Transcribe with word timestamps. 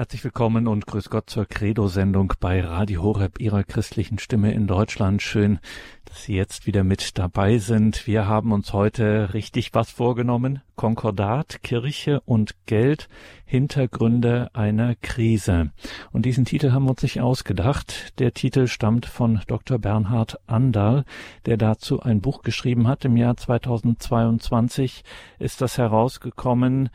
Herzlich 0.00 0.24
willkommen 0.24 0.66
und 0.66 0.86
grüß 0.86 1.10
Gott 1.10 1.28
zur 1.28 1.44
Credo-Sendung 1.44 2.32
bei 2.40 2.62
Radio 2.62 3.02
Horeb, 3.02 3.38
Ihrer 3.38 3.64
christlichen 3.64 4.18
Stimme 4.18 4.50
in 4.50 4.66
Deutschland. 4.66 5.20
Schön, 5.20 5.58
dass 6.06 6.24
Sie 6.24 6.34
jetzt 6.34 6.66
wieder 6.66 6.84
mit 6.84 7.18
dabei 7.18 7.58
sind. 7.58 8.06
Wir 8.06 8.26
haben 8.26 8.52
uns 8.52 8.72
heute 8.72 9.34
richtig 9.34 9.74
was 9.74 9.90
vorgenommen. 9.90 10.62
Konkordat, 10.74 11.62
Kirche 11.62 12.22
und 12.24 12.54
Geld, 12.64 13.10
Hintergründe 13.44 14.48
einer 14.54 14.94
Krise. 14.94 15.70
Und 16.12 16.24
diesen 16.24 16.46
Titel 16.46 16.72
haben 16.72 16.84
wir 16.84 16.92
uns 16.92 17.02
nicht 17.02 17.20
ausgedacht. 17.20 18.18
Der 18.18 18.32
Titel 18.32 18.68
stammt 18.68 19.04
von 19.04 19.42
Dr. 19.48 19.78
Bernhard 19.78 20.40
Anderl, 20.46 21.04
der 21.44 21.58
dazu 21.58 22.00
ein 22.00 22.22
Buch 22.22 22.40
geschrieben 22.40 22.88
hat. 22.88 23.04
Im 23.04 23.18
Jahr 23.18 23.36
2022 23.36 25.04
ist 25.38 25.60
das 25.60 25.76
herausgekommen. 25.76 26.88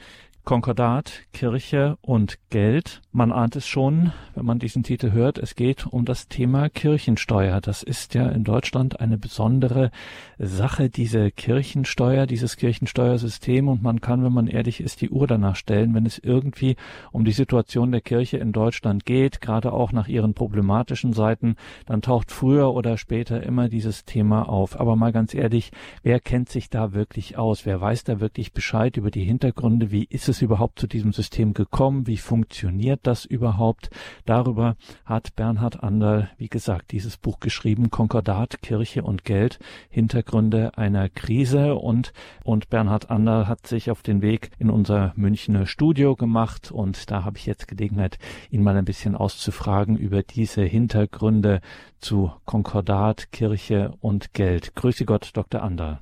Konkordat, 0.46 1.23
Kirche 1.34 1.98
und 2.02 2.38
Geld. 2.52 3.02
Man 3.11 3.32
ahnt 3.32 3.55
es 3.55 3.66
schon, 3.66 4.11
wenn 4.36 4.46
man 4.46 4.60
diesen 4.60 4.83
Titel 4.83 5.11
hört. 5.11 5.39
Es 5.39 5.56
geht 5.56 5.88
um 5.88 6.06
das 6.06 6.28
Thema 6.28 6.69
Kirchensteuer. 6.69 7.61
Das 7.61 7.82
ist 7.82 8.14
ja 8.14 8.29
in 8.29 8.43
Deutschland 8.43 9.00
eine 9.00 9.18
besondere 9.18 9.89
Sache, 10.38 10.92
diese 10.92 11.32
Kirchensteuer, 11.32 12.28
dieses 12.28 12.57
Kirchensteuersystem. 12.57 13.68
Und 13.68 13.82
man 13.82 14.02
kann, 14.02 14.24
wenn 14.24 14.33
man 14.33 14.46
ehrlich 14.46 14.82
ist, 14.82 15.02
die 15.02 15.10
Uhr 15.10 15.25
danach 15.25 15.55
stellen, 15.55 15.96
wenn 15.96 16.05
es 16.05 16.19
irgendwie 16.19 16.75
um 17.11 17.25
die 17.25 17.32
Situation 17.32 17.91
der 17.91 18.02
Kirche 18.02 18.38
in 18.38 18.52
Deutschland 18.52 19.04
geht, 19.04 19.41
gerade 19.41 19.74
auch 19.74 19.91
nach 19.91 20.07
ihren 20.07 20.36
problematischen 20.36 21.14
Seiten, 21.14 21.55
dann 21.88 22.04
taucht 22.04 22.32
früher 22.32 22.71
oder 22.71 22.97
später 22.97 23.41
immer 23.41 23.68
dieses 23.68 24.05
Thema 24.05 24.47
auf. 24.47 24.80
Aber 24.80 24.96
mal 24.96 25.11
ganz 25.11 25.33
ehrlich, 25.33 25.71
wer 26.04 26.19
kennt 26.19 26.50
sich 26.50 26.69
da 26.69 26.93
wirklich 26.93 27.36
aus? 27.36 27.66
Wer 27.66 27.82
weiß 27.82 28.04
da 28.04 28.19
wirklich 28.19 28.54
Bescheid 28.54 28.96
über 28.96 29.10
die 29.10 29.24
Hintergründe? 29.24 29.89
Wie 29.91 30.04
ist 30.04 30.30
es 30.30 30.35
es 30.36 30.42
überhaupt 30.42 30.80
zu 30.80 30.88
diesem 30.88 31.14
System 31.14 31.54
gekommen? 31.54 32.08
Wie 32.08 32.17
funktioniert 32.17 33.02
das 33.03 33.25
überhaupt? 33.25 33.89
Darüber 34.25 34.75
hat 35.06 35.36
Bernhard 35.36 35.81
Anderl, 35.81 36.30
wie 36.38 36.50
gesagt, 36.50 36.92
dieses 36.92 37.17
Buch 37.17 37.39
geschrieben, 37.39 37.89
Konkordat, 37.89 38.61
Kirche 38.61 39.03
und 39.03 39.23
Geld, 39.23 39.59
Hintergründe 39.89 40.77
einer 40.77 41.09
Krise 41.09 41.75
und, 41.75 42.14
und 42.44 42.69
Bernhard 42.69 43.09
Anderl 43.09 43.47
hat 43.47 43.66
sich 43.67 43.89
auf 43.89 44.02
den 44.02 44.22
Weg 44.22 44.52
in 44.59 44.69
unser 44.69 45.14
Münchner 45.16 45.66
Studio 45.66 46.16
gemacht 46.16 46.72
und 46.72 47.09
da 47.09 47.23
habe 47.23 47.38
ich 47.38 47.45
jetzt 47.45 47.67
Gelegenheit, 47.67 48.17
ihn 48.49 48.64
mal 48.64 48.75
ein 48.75 48.86
bisschen 48.86 49.16
auszufragen 49.16 49.97
über 49.97 50.22
diese 50.23 50.64
Hintergründe 50.64 51.61
zu 51.99 52.31
Konkordat, 52.45 53.31
Kirche 53.31 53.94
und 54.02 54.33
Geld. 54.33 54.75
Grüße 54.75 55.05
Gott, 55.05 55.31
Dr. 55.33 55.64
Anderl. 55.64 55.99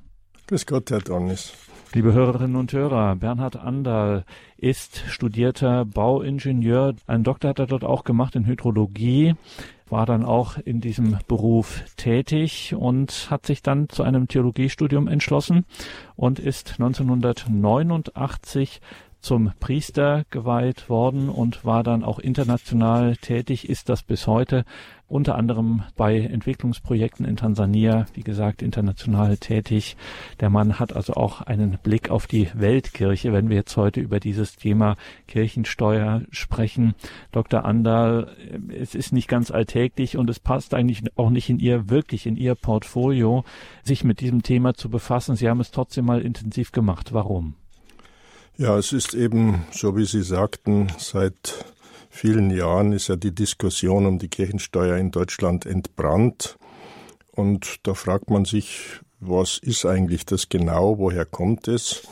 Grüß 0.48 0.66
Gott, 0.66 0.90
Herr 0.90 1.00
Donnis. 1.00 1.52
Liebe 1.92 2.12
Hörerinnen 2.12 2.56
und 2.56 2.72
Hörer, 2.72 3.14
Bernhard 3.16 3.56
Anderl 3.56 4.24
ist 4.56 5.04
studierter 5.08 5.84
Bauingenieur. 5.84 6.94
Einen 7.06 7.24
Doktor 7.24 7.50
hat 7.50 7.58
er 7.58 7.66
dort 7.66 7.84
auch 7.84 8.04
gemacht 8.04 8.34
in 8.34 8.46
Hydrologie, 8.46 9.34
war 9.88 10.06
dann 10.06 10.24
auch 10.24 10.58
in 10.58 10.80
diesem 10.80 11.18
Beruf 11.28 11.82
tätig 11.96 12.74
und 12.76 13.28
hat 13.30 13.46
sich 13.46 13.62
dann 13.62 13.88
zu 13.88 14.02
einem 14.02 14.26
Theologiestudium 14.26 15.06
entschlossen 15.06 15.64
und 16.16 16.38
ist 16.38 16.80
1989 16.80 18.80
zum 19.24 19.52
Priester 19.58 20.24
geweiht 20.28 20.90
worden 20.90 21.30
und 21.30 21.64
war 21.64 21.82
dann 21.82 22.04
auch 22.04 22.18
international 22.18 23.16
tätig, 23.16 23.68
ist 23.68 23.88
das 23.88 24.02
bis 24.02 24.26
heute 24.26 24.64
unter 25.08 25.36
anderem 25.36 25.82
bei 25.96 26.18
Entwicklungsprojekten 26.18 27.24
in 27.24 27.36
Tansania, 27.36 28.06
wie 28.14 28.22
gesagt, 28.22 28.62
international 28.62 29.36
tätig. 29.36 29.96
Der 30.40 30.50
Mann 30.50 30.78
hat 30.78 30.94
also 30.94 31.14
auch 31.14 31.40
einen 31.40 31.78
Blick 31.82 32.10
auf 32.10 32.26
die 32.26 32.48
Weltkirche, 32.54 33.32
wenn 33.32 33.48
wir 33.48 33.56
jetzt 33.56 33.76
heute 33.76 34.00
über 34.00 34.20
dieses 34.20 34.56
Thema 34.56 34.96
Kirchensteuer 35.26 36.22
sprechen. 36.30 36.94
Dr. 37.32 37.64
Andal, 37.64 38.30
es 38.68 38.94
ist 38.94 39.12
nicht 39.12 39.28
ganz 39.28 39.50
alltäglich 39.50 40.16
und 40.16 40.28
es 40.28 40.40
passt 40.40 40.74
eigentlich 40.74 41.02
auch 41.16 41.30
nicht 41.30 41.48
in 41.48 41.58
Ihr, 41.58 41.88
wirklich 41.88 42.26
in 42.26 42.36
Ihr 42.36 42.54
Portfolio, 42.54 43.44
sich 43.82 44.04
mit 44.04 44.20
diesem 44.20 44.42
Thema 44.42 44.74
zu 44.74 44.90
befassen. 44.90 45.36
Sie 45.36 45.48
haben 45.48 45.60
es 45.60 45.70
trotzdem 45.70 46.06
mal 46.06 46.20
intensiv 46.20 46.72
gemacht. 46.72 47.12
Warum? 47.12 47.54
Ja, 48.56 48.78
es 48.78 48.92
ist 48.92 49.14
eben, 49.14 49.64
so 49.72 49.96
wie 49.96 50.06
Sie 50.06 50.22
sagten, 50.22 50.86
seit 50.96 51.64
vielen 52.08 52.50
Jahren 52.50 52.92
ist 52.92 53.08
ja 53.08 53.16
die 53.16 53.34
Diskussion 53.34 54.06
um 54.06 54.20
die 54.20 54.28
Kirchensteuer 54.28 54.96
in 54.96 55.10
Deutschland 55.10 55.66
entbrannt. 55.66 56.56
Und 57.32 57.78
da 57.82 57.94
fragt 57.94 58.30
man 58.30 58.44
sich, 58.44 59.00
was 59.18 59.58
ist 59.58 59.84
eigentlich 59.84 60.24
das 60.24 60.48
genau, 60.50 60.98
woher 60.98 61.24
kommt 61.24 61.66
es? 61.66 62.06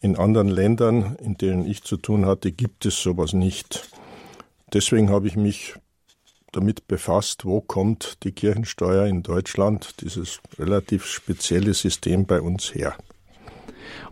In 0.00 0.16
anderen 0.16 0.48
Ländern, 0.48 1.16
in 1.16 1.38
denen 1.38 1.64
ich 1.66 1.82
zu 1.82 1.96
tun 1.96 2.26
hatte, 2.26 2.52
gibt 2.52 2.84
es 2.84 3.02
sowas 3.02 3.32
nicht. 3.32 3.88
Deswegen 4.74 5.08
habe 5.08 5.28
ich 5.28 5.36
mich 5.36 5.76
damit 6.52 6.86
befasst, 6.88 7.46
wo 7.46 7.62
kommt 7.62 8.22
die 8.22 8.32
Kirchensteuer 8.32 9.06
in 9.06 9.22
Deutschland, 9.22 10.02
dieses 10.02 10.40
relativ 10.58 11.06
spezielle 11.06 11.72
System 11.72 12.26
bei 12.26 12.42
uns 12.42 12.74
her. 12.74 12.94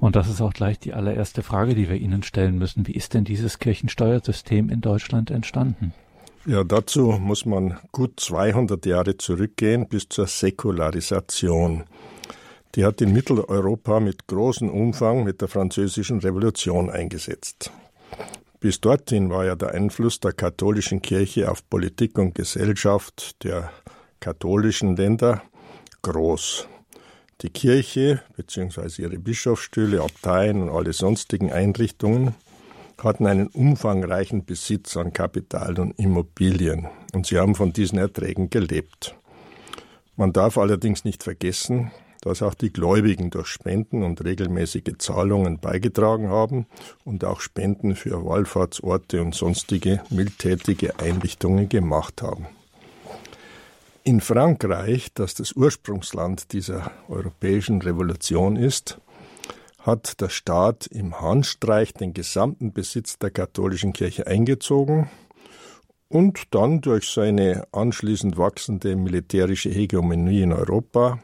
Und 0.00 0.16
das 0.16 0.28
ist 0.28 0.40
auch 0.40 0.52
gleich 0.52 0.78
die 0.78 0.92
allererste 0.92 1.42
Frage, 1.42 1.74
die 1.74 1.88
wir 1.88 1.96
Ihnen 1.96 2.22
stellen 2.22 2.58
müssen. 2.58 2.86
Wie 2.86 2.92
ist 2.92 3.14
denn 3.14 3.24
dieses 3.24 3.58
Kirchensteuersystem 3.58 4.68
in 4.70 4.80
Deutschland 4.80 5.30
entstanden? 5.30 5.92
Ja, 6.46 6.62
dazu 6.62 7.18
muss 7.18 7.46
man 7.46 7.78
gut 7.90 8.20
200 8.20 8.84
Jahre 8.84 9.16
zurückgehen 9.16 9.88
bis 9.88 10.08
zur 10.10 10.26
Säkularisation. 10.26 11.84
Die 12.74 12.84
hat 12.84 13.00
in 13.00 13.12
Mitteleuropa 13.12 14.00
mit 14.00 14.26
großem 14.26 14.68
Umfang 14.68 15.24
mit 15.24 15.40
der 15.40 15.48
Französischen 15.48 16.18
Revolution 16.18 16.90
eingesetzt. 16.90 17.70
Bis 18.60 18.80
dorthin 18.80 19.30
war 19.30 19.44
ja 19.44 19.54
der 19.54 19.72
Einfluss 19.72 20.20
der 20.20 20.32
katholischen 20.32 21.00
Kirche 21.00 21.50
auf 21.50 21.68
Politik 21.70 22.18
und 22.18 22.34
Gesellschaft 22.34 23.42
der 23.44 23.70
katholischen 24.20 24.96
Länder 24.96 25.42
groß. 26.02 26.68
Die 27.44 27.50
Kirche 27.50 28.22
bzw. 28.38 29.02
ihre 29.02 29.18
Bischofsstühle, 29.18 30.00
Abteien 30.02 30.62
und 30.62 30.70
alle 30.70 30.94
sonstigen 30.94 31.52
Einrichtungen 31.52 32.34
hatten 32.96 33.26
einen 33.26 33.48
umfangreichen 33.48 34.46
Besitz 34.46 34.96
an 34.96 35.12
Kapital 35.12 35.78
und 35.78 35.90
Immobilien 35.98 36.88
und 37.12 37.26
sie 37.26 37.38
haben 37.38 37.54
von 37.54 37.74
diesen 37.74 37.98
Erträgen 37.98 38.48
gelebt. 38.48 39.14
Man 40.16 40.32
darf 40.32 40.56
allerdings 40.56 41.04
nicht 41.04 41.22
vergessen, 41.22 41.90
dass 42.22 42.40
auch 42.40 42.54
die 42.54 42.72
Gläubigen 42.72 43.28
durch 43.28 43.48
Spenden 43.48 44.04
und 44.04 44.24
regelmäßige 44.24 44.94
Zahlungen 44.96 45.58
beigetragen 45.58 46.30
haben 46.30 46.64
und 47.04 47.26
auch 47.26 47.42
Spenden 47.42 47.94
für 47.94 48.24
Wallfahrtsorte 48.24 49.20
und 49.20 49.34
sonstige 49.34 50.02
mildtätige 50.08 50.98
Einrichtungen 50.98 51.68
gemacht 51.68 52.22
haben. 52.22 52.46
In 54.06 54.20
Frankreich, 54.20 55.14
das 55.14 55.32
das 55.32 55.52
Ursprungsland 55.52 56.52
dieser 56.52 56.90
europäischen 57.08 57.80
Revolution 57.80 58.54
ist, 58.56 59.00
hat 59.78 60.20
der 60.20 60.28
Staat 60.28 60.86
im 60.88 61.22
Handstreich 61.22 61.94
den 61.94 62.12
gesamten 62.12 62.74
Besitz 62.74 63.18
der 63.18 63.30
katholischen 63.30 63.94
Kirche 63.94 64.26
eingezogen 64.26 65.08
und 66.08 66.54
dann 66.54 66.82
durch 66.82 67.08
seine 67.08 67.66
anschließend 67.72 68.36
wachsende 68.36 68.94
militärische 68.94 69.70
Hegemonie 69.70 70.42
in 70.42 70.52
Europa 70.52 71.20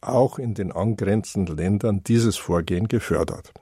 auch 0.00 0.38
in 0.38 0.54
den 0.54 0.70
angrenzenden 0.70 1.56
Ländern 1.56 2.04
dieses 2.04 2.36
Vorgehen 2.36 2.86
gefördert. 2.86 3.52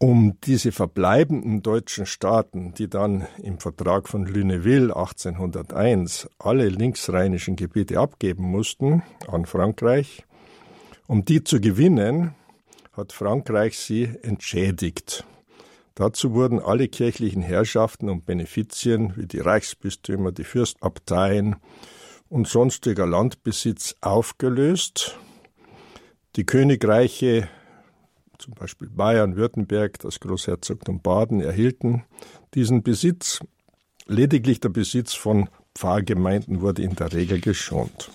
Um 0.00 0.38
diese 0.44 0.70
verbleibenden 0.70 1.60
deutschen 1.60 2.06
Staaten, 2.06 2.72
die 2.72 2.88
dann 2.88 3.26
im 3.42 3.58
Vertrag 3.58 4.08
von 4.08 4.28
Lunéville 4.28 4.92
1801 4.92 6.28
alle 6.38 6.68
linksrheinischen 6.68 7.56
Gebiete 7.56 7.98
abgeben 7.98 8.44
mussten 8.44 9.02
an 9.26 9.44
Frankreich, 9.44 10.24
um 11.08 11.24
die 11.24 11.42
zu 11.42 11.60
gewinnen, 11.60 12.36
hat 12.92 13.12
Frankreich 13.12 13.76
sie 13.76 14.04
entschädigt. 14.22 15.26
Dazu 15.96 16.32
wurden 16.32 16.60
alle 16.60 16.86
kirchlichen 16.86 17.42
Herrschaften 17.42 18.08
und 18.08 18.24
Benefizien 18.24 19.14
wie 19.16 19.26
die 19.26 19.40
Reichsbistümer, 19.40 20.30
die 20.30 20.44
Fürstabteien 20.44 21.56
und 22.28 22.46
sonstiger 22.46 23.04
Landbesitz 23.04 23.96
aufgelöst. 24.00 25.18
Die 26.36 26.46
Königreiche 26.46 27.48
zum 28.38 28.54
Beispiel 28.54 28.88
Bayern, 28.88 29.36
Württemberg, 29.36 29.98
das 29.98 30.20
Großherzogtum 30.20 31.00
Baden 31.00 31.40
erhielten 31.40 32.04
diesen 32.54 32.82
Besitz. 32.82 33.40
Lediglich 34.06 34.60
der 34.60 34.70
Besitz 34.70 35.14
von 35.14 35.48
Pfarrgemeinden 35.74 36.60
wurde 36.60 36.82
in 36.82 36.94
der 36.94 37.12
Regel 37.12 37.40
geschont. 37.40 38.10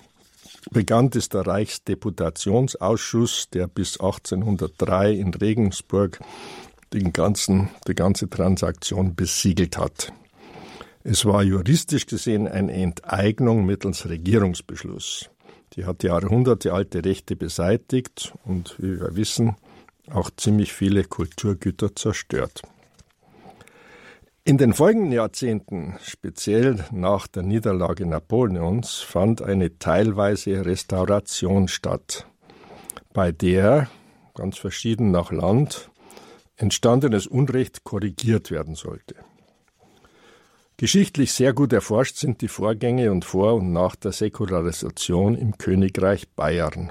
Bekannt 0.70 1.14
ist 1.14 1.34
der 1.34 1.46
Reichsdeputationsausschuss, 1.46 3.50
der 3.50 3.66
bis 3.66 4.00
1803 4.00 5.12
in 5.12 5.34
Regensburg 5.34 6.20
den 6.92 7.12
ganzen, 7.12 7.68
die 7.86 7.94
ganze 7.94 8.30
Transaktion 8.30 9.14
besiegelt 9.14 9.76
hat. 9.76 10.12
Es 11.02 11.26
war 11.26 11.42
juristisch 11.42 12.06
gesehen 12.06 12.48
eine 12.48 12.72
Enteignung 12.72 13.66
mittels 13.66 14.08
Regierungsbeschluss. 14.08 15.28
Die 15.76 15.84
hat 15.84 16.02
jahrhundertealte 16.02 17.04
Rechte 17.04 17.36
beseitigt 17.36 18.32
und 18.44 18.76
wie 18.78 19.00
wir 19.00 19.16
wissen, 19.16 19.56
auch 20.10 20.30
ziemlich 20.36 20.72
viele 20.72 21.04
Kulturgüter 21.04 21.94
zerstört. 21.94 22.62
In 24.46 24.58
den 24.58 24.74
folgenden 24.74 25.12
Jahrzehnten, 25.12 25.94
speziell 26.02 26.84
nach 26.92 27.26
der 27.26 27.42
Niederlage 27.42 28.04
Napoleons, 28.04 28.98
fand 28.98 29.40
eine 29.40 29.78
teilweise 29.78 30.66
Restauration 30.66 31.66
statt, 31.68 32.26
bei 33.14 33.32
der, 33.32 33.88
ganz 34.34 34.58
verschieden 34.58 35.10
nach 35.10 35.32
Land, 35.32 35.90
entstandenes 36.56 37.26
Unrecht 37.26 37.84
korrigiert 37.84 38.50
werden 38.50 38.74
sollte. 38.74 39.14
Geschichtlich 40.76 41.32
sehr 41.32 41.52
gut 41.52 41.72
erforscht 41.72 42.16
sind 42.16 42.42
die 42.42 42.48
Vorgänge 42.48 43.12
und 43.12 43.24
vor 43.24 43.54
und 43.54 43.72
nach 43.72 43.96
der 43.96 44.12
Säkularisation 44.12 45.36
im 45.36 45.56
Königreich 45.56 46.28
Bayern. 46.28 46.90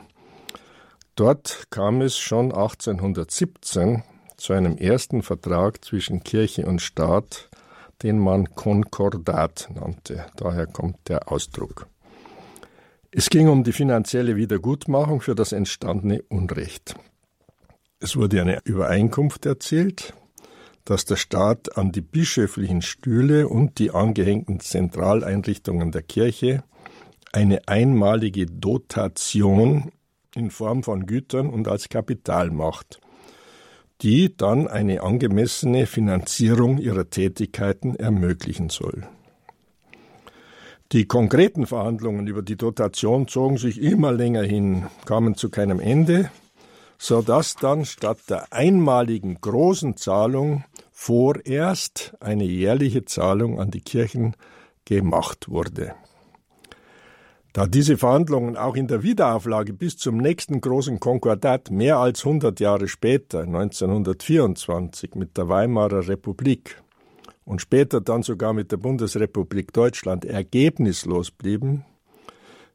Dort 1.15 1.67
kam 1.69 2.01
es 2.01 2.17
schon 2.17 2.51
1817 2.51 4.01
zu 4.35 4.53
einem 4.53 4.77
ersten 4.77 5.21
Vertrag 5.21 5.85
zwischen 5.85 6.23
Kirche 6.23 6.65
und 6.65 6.81
Staat, 6.81 7.49
den 8.01 8.17
man 8.17 8.55
Konkordat 8.55 9.69
nannte. 9.75 10.25
Daher 10.37 10.65
kommt 10.65 11.07
der 11.07 11.31
Ausdruck. 11.31 11.87
Es 13.11 13.29
ging 13.29 13.47
um 13.47 13.63
die 13.63 13.73
finanzielle 13.73 14.35
Wiedergutmachung 14.35 15.21
für 15.21 15.35
das 15.35 15.51
entstandene 15.51 16.23
Unrecht. 16.29 16.95
Es 17.99 18.15
wurde 18.15 18.41
eine 18.41 18.59
Übereinkunft 18.63 19.45
erzielt, 19.45 20.15
dass 20.83 21.05
der 21.05 21.15
Staat 21.15 21.77
an 21.77 21.91
die 21.91 22.01
bischöflichen 22.01 22.81
Stühle 22.81 23.47
und 23.47 23.77
die 23.77 23.91
angehängten 23.91 24.59
Zentraleinrichtungen 24.59 25.91
der 25.91 26.01
Kirche 26.01 26.63
eine 27.31 27.67
einmalige 27.67 28.47
Dotation 28.47 29.91
in 30.35 30.51
Form 30.51 30.83
von 30.83 31.05
Gütern 31.05 31.49
und 31.49 31.67
als 31.67 31.89
Kapital 31.89 32.51
macht 32.51 32.99
die 34.03 34.35
dann 34.35 34.67
eine 34.67 35.01
angemessene 35.01 35.87
Finanzierung 35.87 36.77
ihrer 36.77 37.09
Tätigkeiten 37.09 37.95
ermöglichen 37.95 38.69
soll. 38.69 39.07
Die 40.91 41.05
konkreten 41.05 41.65
Verhandlungen 41.65 42.27
über 42.27 42.41
die 42.41 42.57
Dotation 42.57 43.27
zogen 43.27 43.57
sich 43.57 43.81
immer 43.81 44.11
länger 44.11 44.43
hin, 44.43 44.87
kamen 45.05 45.35
zu 45.35 45.49
keinem 45.49 45.79
Ende, 45.79 46.29
so 46.97 47.21
dass 47.21 47.55
dann 47.55 47.85
statt 47.85 48.19
der 48.29 48.51
einmaligen 48.51 49.39
großen 49.39 49.95
Zahlung 49.95 50.65
vorerst 50.91 52.13
eine 52.19 52.43
jährliche 52.43 53.05
Zahlung 53.05 53.59
an 53.59 53.71
die 53.71 53.81
Kirchen 53.81 54.35
gemacht 54.85 55.49
wurde. 55.49 55.95
Da 57.53 57.67
diese 57.67 57.97
Verhandlungen 57.97 58.57
auch 58.57 58.75
in 58.75 58.87
der 58.87 59.03
Wiederauflage 59.03 59.73
bis 59.73 59.95
zum 59.95 60.17
nächsten 60.17 60.59
großen 60.59 60.99
Konkordat 60.99 61.69
mehr 61.69 61.99
als 61.99 62.25
100 62.25 62.59
Jahre 62.59 62.87
später, 62.87 63.41
1924, 63.41 65.13
mit 65.13 65.37
der 65.37 65.49
Weimarer 65.49 66.07
Republik 66.07 66.81
und 67.45 67.61
später 67.61 68.01
dann 68.01 68.23
sogar 68.23 68.53
mit 68.53 68.71
der 68.71 68.77
Bundesrepublik 68.77 69.71
Deutschland 69.71 70.25
ergebnislos 70.25 71.29
blieben, 71.29 71.85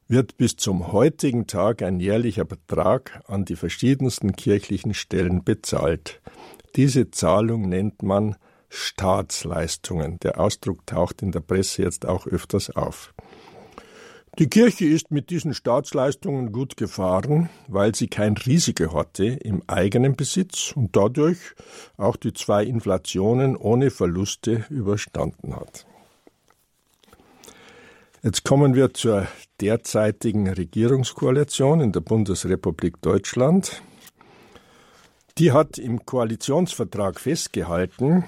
wird 0.07 0.37
bis 0.37 0.55
zum 0.55 0.93
heutigen 0.93 1.45
Tag 1.45 1.81
ein 1.81 1.99
jährlicher 1.99 2.45
Betrag 2.45 3.21
an 3.27 3.43
die 3.43 3.57
verschiedensten 3.57 4.31
kirchlichen 4.37 4.93
Stellen 4.93 5.43
bezahlt. 5.43 6.21
Diese 6.77 7.11
Zahlung 7.11 7.67
nennt 7.67 8.01
man 8.01 8.37
Staatsleistungen. 8.69 10.19
Der 10.19 10.39
Ausdruck 10.39 10.87
taucht 10.87 11.21
in 11.21 11.33
der 11.33 11.41
Presse 11.41 11.81
jetzt 11.81 12.07
auch 12.07 12.27
öfters 12.27 12.73
auf. 12.75 13.13
Die 14.39 14.47
Kirche 14.47 14.85
ist 14.85 15.11
mit 15.11 15.31
diesen 15.31 15.53
Staatsleistungen 15.53 16.53
gut 16.53 16.77
gefahren, 16.77 17.49
weil 17.67 17.93
sie 17.93 18.07
kein 18.07 18.37
Risiko 18.37 18.93
hatte 18.93 19.25
im 19.25 19.63
eigenen 19.67 20.15
Besitz 20.15 20.71
und 20.73 20.95
dadurch 20.95 21.39
auch 21.97 22.15
die 22.15 22.31
zwei 22.31 22.63
Inflationen 22.63 23.57
ohne 23.57 23.91
Verluste 23.91 24.63
überstanden 24.69 25.53
hat. 25.57 25.85
Jetzt 28.23 28.45
kommen 28.45 28.75
wir 28.75 28.93
zur 28.93 29.27
derzeitigen 29.59 30.47
Regierungskoalition 30.47 31.81
in 31.81 31.91
der 31.91 31.99
Bundesrepublik 31.99 33.01
Deutschland. 33.01 33.81
Die 35.37 35.51
hat 35.51 35.77
im 35.77 36.05
Koalitionsvertrag 36.05 37.19
festgehalten, 37.19 38.23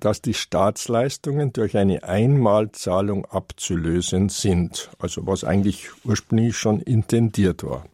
dass 0.00 0.20
die 0.20 0.34
Staatsleistungen 0.34 1.52
durch 1.52 1.76
eine 1.76 2.02
Einmalzahlung 2.02 3.24
abzulösen 3.26 4.28
sind, 4.28 4.90
also 4.98 5.26
was 5.26 5.44
eigentlich 5.44 5.88
ursprünglich 6.04 6.56
schon 6.56 6.80
intendiert 6.80 7.62
war. 7.62 7.86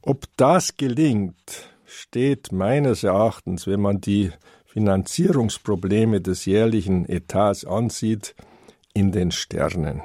Ob 0.00 0.26
das 0.36 0.76
gelingt, 0.76 1.68
steht 1.86 2.52
meines 2.52 3.02
Erachtens, 3.02 3.66
wenn 3.66 3.80
man 3.80 4.00
die 4.00 4.30
Finanzierungsprobleme 4.66 6.20
des 6.20 6.44
jährlichen 6.44 7.08
Etats 7.08 7.64
ansieht, 7.64 8.34
in 8.94 9.12
den 9.12 9.30
Sternen. 9.30 10.02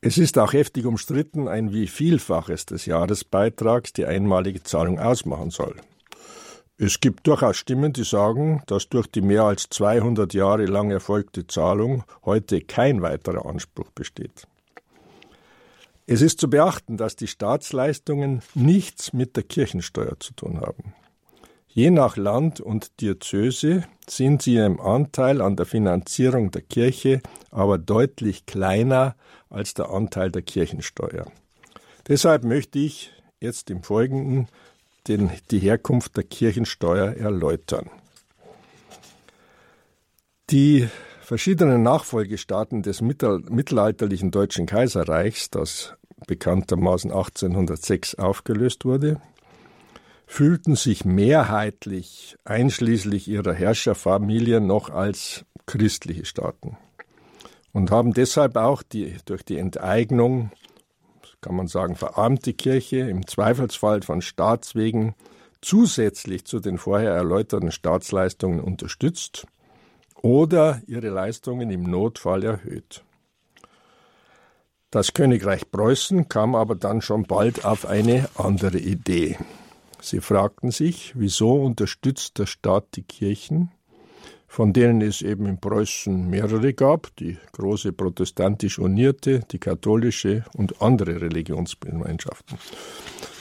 Es 0.00 0.18
ist 0.18 0.38
auch 0.38 0.52
heftig 0.52 0.84
umstritten, 0.84 1.48
ein 1.48 1.72
wie 1.72 1.86
Vielfaches 1.86 2.66
des 2.66 2.84
Jahresbeitrags 2.84 3.92
die 3.94 4.04
einmalige 4.04 4.62
Zahlung 4.62 4.98
ausmachen 4.98 5.50
soll. 5.50 5.76
Es 6.76 6.98
gibt 6.98 7.26
durchaus 7.28 7.56
Stimmen, 7.56 7.92
die 7.92 8.02
sagen, 8.02 8.62
dass 8.66 8.88
durch 8.88 9.06
die 9.06 9.20
mehr 9.20 9.44
als 9.44 9.68
200 9.70 10.34
Jahre 10.34 10.64
lang 10.64 10.90
erfolgte 10.90 11.46
Zahlung 11.46 12.02
heute 12.24 12.60
kein 12.60 13.00
weiterer 13.00 13.46
Anspruch 13.46 13.90
besteht. 13.92 14.48
Es 16.06 16.20
ist 16.20 16.40
zu 16.40 16.50
beachten, 16.50 16.96
dass 16.96 17.14
die 17.14 17.28
Staatsleistungen 17.28 18.42
nichts 18.54 19.12
mit 19.12 19.36
der 19.36 19.44
Kirchensteuer 19.44 20.18
zu 20.18 20.34
tun 20.34 20.60
haben. 20.60 20.94
Je 21.68 21.90
nach 21.90 22.16
Land 22.16 22.60
und 22.60 23.00
Diözese 23.00 23.84
sind 24.08 24.42
sie 24.42 24.56
im 24.56 24.80
Anteil 24.80 25.40
an 25.40 25.56
der 25.56 25.66
Finanzierung 25.66 26.50
der 26.50 26.62
Kirche 26.62 27.20
aber 27.50 27.78
deutlich 27.78 28.46
kleiner 28.46 29.14
als 29.48 29.74
der 29.74 29.90
Anteil 29.90 30.30
der 30.30 30.42
Kirchensteuer. 30.42 31.26
Deshalb 32.06 32.44
möchte 32.44 32.80
ich 32.80 33.12
jetzt 33.40 33.70
im 33.70 33.82
Folgenden 33.82 34.48
den, 35.08 35.30
die 35.50 35.58
Herkunft 35.58 36.16
der 36.16 36.24
Kirchensteuer 36.24 37.12
erläutern. 37.14 37.90
Die 40.50 40.88
verschiedenen 41.20 41.82
Nachfolgestaaten 41.82 42.82
des 42.82 43.00
mittelalterlichen 43.00 44.30
Deutschen 44.30 44.66
Kaiserreichs, 44.66 45.50
das 45.50 45.94
bekanntermaßen 46.26 47.10
1806 47.10 48.16
aufgelöst 48.16 48.84
wurde, 48.84 49.20
fühlten 50.26 50.76
sich 50.76 51.04
mehrheitlich, 51.04 52.36
einschließlich 52.44 53.28
ihrer 53.28 53.52
Herrscherfamilien, 53.52 54.66
noch 54.66 54.90
als 54.90 55.44
christliche 55.66 56.24
Staaten 56.24 56.76
und 57.74 57.90
haben 57.90 58.14
deshalb 58.14 58.56
auch 58.56 58.82
die, 58.82 59.16
durch 59.26 59.44
die 59.44 59.58
Enteignung 59.58 60.50
kann 61.44 61.56
man 61.56 61.66
sagen, 61.66 61.94
verarmte 61.94 62.54
Kirche 62.54 63.00
im 63.00 63.26
Zweifelsfall 63.26 64.00
von 64.00 64.22
Staatswegen 64.22 65.14
zusätzlich 65.60 66.46
zu 66.46 66.58
den 66.58 66.78
vorher 66.78 67.12
erläuterten 67.12 67.70
Staatsleistungen 67.70 68.60
unterstützt 68.60 69.46
oder 70.22 70.80
ihre 70.86 71.10
Leistungen 71.10 71.70
im 71.70 71.82
Notfall 71.82 72.44
erhöht. 72.44 73.04
Das 74.90 75.12
Königreich 75.12 75.70
Preußen 75.70 76.30
kam 76.30 76.54
aber 76.54 76.76
dann 76.76 77.02
schon 77.02 77.24
bald 77.24 77.66
auf 77.66 77.84
eine 77.84 78.26
andere 78.36 78.78
Idee. 78.78 79.36
Sie 80.00 80.20
fragten 80.20 80.70
sich, 80.70 81.12
wieso 81.14 81.62
unterstützt 81.62 82.38
der 82.38 82.46
Staat 82.46 82.86
die 82.94 83.02
Kirchen 83.02 83.70
von 84.54 84.72
denen 84.72 85.00
es 85.00 85.20
eben 85.20 85.46
in 85.46 85.58
Preußen 85.58 86.30
mehrere 86.30 86.74
gab, 86.74 87.08
die 87.16 87.38
große 87.50 87.92
protestantisch 87.92 88.78
unierte, 88.78 89.40
die 89.50 89.58
katholische 89.58 90.44
und 90.54 90.80
andere 90.80 91.20
Religionsgemeinschaften. 91.20 92.56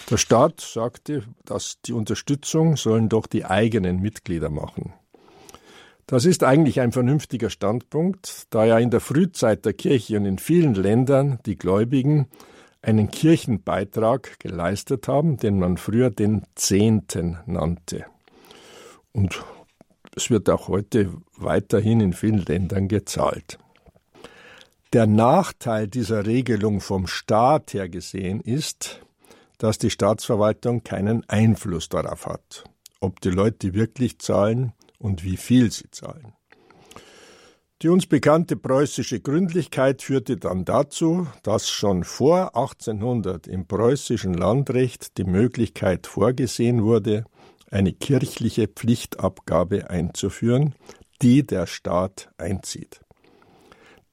Der 0.10 0.17
Staat 0.17 0.60
sagte, 0.62 1.22
dass 1.46 1.79
die 1.86 1.93
Unterstützung 1.93 2.77
sollen 2.77 3.10
doch 3.10 3.27
die 3.27 3.46
eigenen 3.46 4.00
Mitglieder 4.00 4.50
machen. 4.50 4.93
Das 6.08 6.25
ist 6.25 6.43
eigentlich 6.43 6.82
ein 6.82 6.91
vernünftiger 6.91 7.51
Standpunkt, 7.51 8.48
da 8.50 8.65
ja 8.65 8.79
in 8.79 8.89
der 8.89 9.00
Frühzeit 9.00 9.65
der 9.65 9.74
Kirche 9.74 10.17
und 10.17 10.25
in 10.25 10.39
vielen 10.39 10.74
Ländern 10.74 11.38
die 11.46 11.60
Gläubigen 11.60 12.27
einen 12.82 13.12
Kirchenbeitrag 13.12 14.39
geleistet 14.39 15.08
haben, 15.08 15.38
den 15.38 15.60
man 15.60 15.77
früher 15.77 16.10
den 16.10 16.41
Zehnten 16.55 17.38
nannte. 17.46 18.05
Und 19.12 19.43
es 20.15 20.29
wird 20.29 20.50
auch 20.50 20.67
heute 20.67 21.13
weiterhin 21.38 22.00
in 22.00 22.13
vielen 22.13 22.46
Ländern 22.46 22.88
gezahlt. 22.88 23.58
Der 24.93 25.08
Nachteil 25.08 25.88
dieser 25.88 26.25
Regelung 26.25 26.79
vom 26.79 27.08
Staat 27.08 27.74
her 27.74 27.89
gesehen 27.89 28.41
ist, 28.41 29.01
dass 29.58 29.77
die 29.77 29.89
Staatsverwaltung 29.89 30.84
keinen 30.84 31.27
Einfluss 31.29 31.89
darauf 31.89 32.27
hat, 32.27 32.63
ob 33.00 33.20
die 33.22 33.29
Leute 33.29 33.74
wirklich 33.74 34.20
zahlen 34.20 34.74
und 35.00 35.24
wie 35.24 35.38
viel 35.38 35.72
sie 35.72 35.89
zahlen. 35.89 36.34
Die 37.82 37.89
uns 37.89 38.05
bekannte 38.05 38.55
preußische 38.55 39.20
Gründlichkeit 39.20 40.01
führte 40.01 40.38
dann 40.38 40.63
dazu, 40.63 41.27
dass 41.43 41.70
schon 41.70 42.05
vor 42.05 42.55
1800 42.55 43.48
im 43.48 43.65
preußischen 43.67 44.34
Landrecht 44.36 45.17
die 45.17 45.25
Möglichkeit 45.25 46.08
vorgesehen 46.08 46.84
wurde, 46.84 47.25
eine 47.74 47.92
kirchliche 47.92 48.68
Pflichtabgabe 48.68 49.89
einzuführen, 49.89 50.75
die 51.22 51.46
der 51.46 51.68
Staat 51.68 52.30
einzieht. 52.38 53.01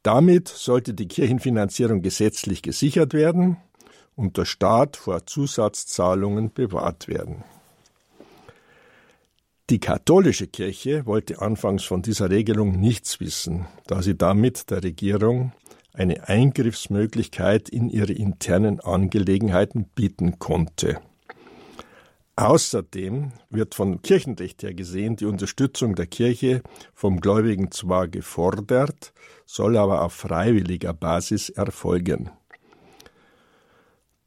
Damit 0.02 0.48
sollte 0.48 0.94
die 0.94 1.08
Kirchenfinanzierung 1.08 2.00
gesetzlich 2.00 2.62
gesichert 2.62 3.12
werden 3.12 3.58
und 4.16 4.38
der 4.38 4.46
Staat 4.46 4.96
vor 4.96 5.26
Zusatzzahlungen 5.26 6.52
bewahrt 6.52 7.06
werden. 7.06 7.44
Die 9.68 9.78
katholische 9.78 10.46
Kirche 10.46 11.06
wollte 11.06 11.40
anfangs 11.40 11.84
von 11.84 12.02
dieser 12.02 12.30
Regelung 12.30 12.80
nichts 12.80 13.20
wissen, 13.20 13.66
da 13.86 14.02
sie 14.02 14.16
damit 14.16 14.70
der 14.70 14.82
Regierung 14.82 15.52
eine 15.92 16.28
Eingriffsmöglichkeit 16.28 17.68
in 17.68 17.88
ihre 17.88 18.12
internen 18.12 18.80
Angelegenheiten 18.80 19.84
bieten 19.84 20.38
konnte. 20.38 21.00
Außerdem 22.36 23.32
wird 23.50 23.74
von 23.74 24.00
Kirchenrecht 24.02 24.62
her 24.62 24.72
gesehen 24.72 25.16
die 25.16 25.26
Unterstützung 25.26 25.94
der 25.94 26.06
Kirche 26.06 26.62
vom 26.94 27.20
Gläubigen 27.20 27.70
zwar 27.70 28.08
gefordert, 28.08 29.12
soll 29.44 29.76
aber 29.76 30.02
auf 30.02 30.14
freiwilliger 30.14 30.94
Basis 30.94 31.50
erfolgen. 31.50 32.30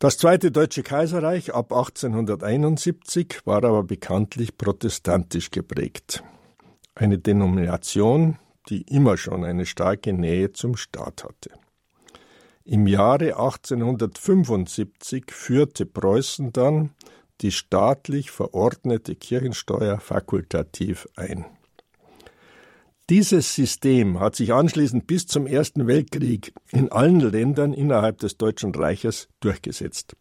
Das 0.03 0.17
Zweite 0.17 0.51
Deutsche 0.51 0.83
Kaiserreich 0.83 1.53
ab 1.55 1.71
1871 1.71 3.39
war 3.45 3.63
aber 3.63 3.83
bekanntlich 3.83 4.57
protestantisch 4.57 5.49
geprägt. 5.49 6.23
Eine 6.93 7.19
Denomination, 7.19 8.37
die 8.67 8.81
immer 8.81 9.15
schon 9.15 9.45
eine 9.45 9.65
starke 9.65 10.11
Nähe 10.11 10.51
zum 10.51 10.75
Staat 10.75 11.23
hatte. 11.23 11.51
Im 12.65 12.85
Jahre 12.85 13.37
1875 13.37 15.31
führte 15.31 15.85
Preußen 15.85 16.51
dann 16.51 16.91
die 17.43 17.51
staatlich 17.51 18.31
verordnete 18.31 19.15
Kirchensteuer 19.15 19.99
fakultativ 19.99 21.07
ein. 21.15 21.45
Dieses 23.09 23.53
System 23.53 24.21
hat 24.21 24.35
sich 24.35 24.53
anschließend 24.53 25.05
bis 25.05 25.27
zum 25.27 25.45
Ersten 25.45 25.85
Weltkrieg 25.87 26.53
in 26.71 26.89
allen 26.91 27.19
Ländern 27.19 27.73
innerhalb 27.73 28.19
des 28.19 28.37
Deutschen 28.37 28.73
Reiches 28.73 29.27
durchgesetzt. 29.41 30.15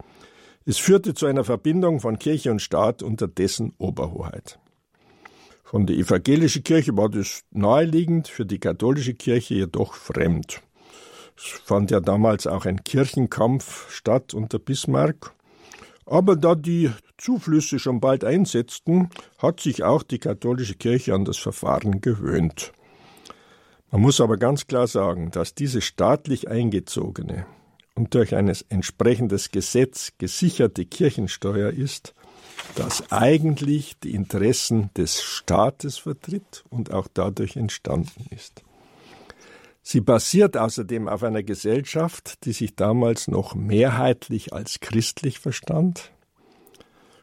Es 0.67 0.79
führte 0.79 1.14
zu 1.14 1.26
einer 1.26 1.45
Verbindung 1.45 2.00
von 2.00 2.19
Kirche 2.19 2.50
und 2.50 2.61
Staat 2.61 3.02
unter 3.02 3.29
dessen 3.29 3.73
Oberhoheit. 3.79 4.59
Von 5.62 5.87
der 5.87 5.97
evangelischen 5.97 6.64
Kirche 6.64 6.97
war 6.97 7.09
das 7.09 7.45
naheliegend, 7.50 8.29
für 8.29 8.45
die 8.45 8.59
katholische 8.59 9.14
Kirche 9.14 9.55
jedoch 9.55 9.95
fremd. 9.95 10.61
Es 11.37 11.45
fand 11.64 11.91
ja 11.93 12.00
damals 12.00 12.47
auch 12.47 12.67
ein 12.67 12.85
Kirchenkampf 12.85 13.91
statt 13.91 14.35
unter 14.35 14.59
Bismarck. 14.59 15.35
Aber 16.12 16.37
da 16.37 16.54
die 16.54 16.90
Zuflüsse 17.16 17.78
schon 17.78 17.99
bald 17.99 18.23
einsetzten, 18.23 19.09
hat 19.38 19.61
sich 19.61 19.83
auch 19.83 20.02
die 20.02 20.19
katholische 20.19 20.75
Kirche 20.75 21.14
an 21.14 21.25
das 21.25 21.38
Verfahren 21.38 22.02
gewöhnt. 22.02 22.73
Man 23.90 24.02
muss 24.02 24.21
aber 24.21 24.37
ganz 24.37 24.66
klar 24.66 24.87
sagen, 24.87 25.31
dass 25.31 25.54
diese 25.54 25.81
staatlich 25.81 26.49
eingezogene 26.49 27.47
und 27.95 28.12
durch 28.12 28.35
ein 28.35 28.54
entsprechendes 28.69 29.52
Gesetz 29.52 30.12
gesicherte 30.19 30.85
Kirchensteuer 30.85 31.71
ist, 31.71 32.14
das 32.75 33.11
eigentlich 33.11 33.99
die 34.00 34.14
Interessen 34.14 34.90
des 34.95 35.23
Staates 35.23 35.97
vertritt 35.97 36.62
und 36.69 36.92
auch 36.92 37.09
dadurch 37.14 37.57
entstanden 37.57 38.26
ist. 38.28 38.62
Sie 39.83 40.01
basiert 40.01 40.57
außerdem 40.57 41.09
auf 41.09 41.25
einer 41.25 41.43
Gesellschaft, 41.43 42.45
die 42.45 42.53
sich 42.53 42.77
damals 42.77 43.27
noch 43.27 43.55
mehrheitlich 43.55 44.53
als 44.53 44.79
christlich 44.81 45.41
verstand. 45.41 46.12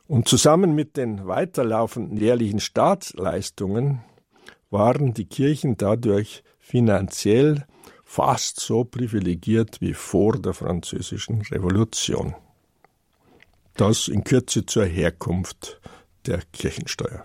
Und 0.08 0.28
zusammen 0.28 0.75
mit 0.75 0.98
den 0.98 1.25
weiterlaufenden 1.28 2.18
jährlichen 2.18 2.60
Staatsleistungen 2.60 4.01
waren 4.70 5.13
die 5.13 5.25
Kirchen 5.25 5.78
dadurch 5.78 6.44
finanziell 6.60 7.66
fast 8.04 8.60
so 8.60 8.84
privilegiert 8.84 9.82
wie 9.82 9.94
vor 9.94 10.34
der 10.39 10.54
Französischen 10.54 11.42
Revolution. 11.44 12.36
Das 13.75 14.08
in 14.08 14.24
Kürze 14.24 14.66
zur 14.66 14.86
Herkunft 14.86 15.80
der 16.25 16.42
Kirchensteuer 16.51 17.24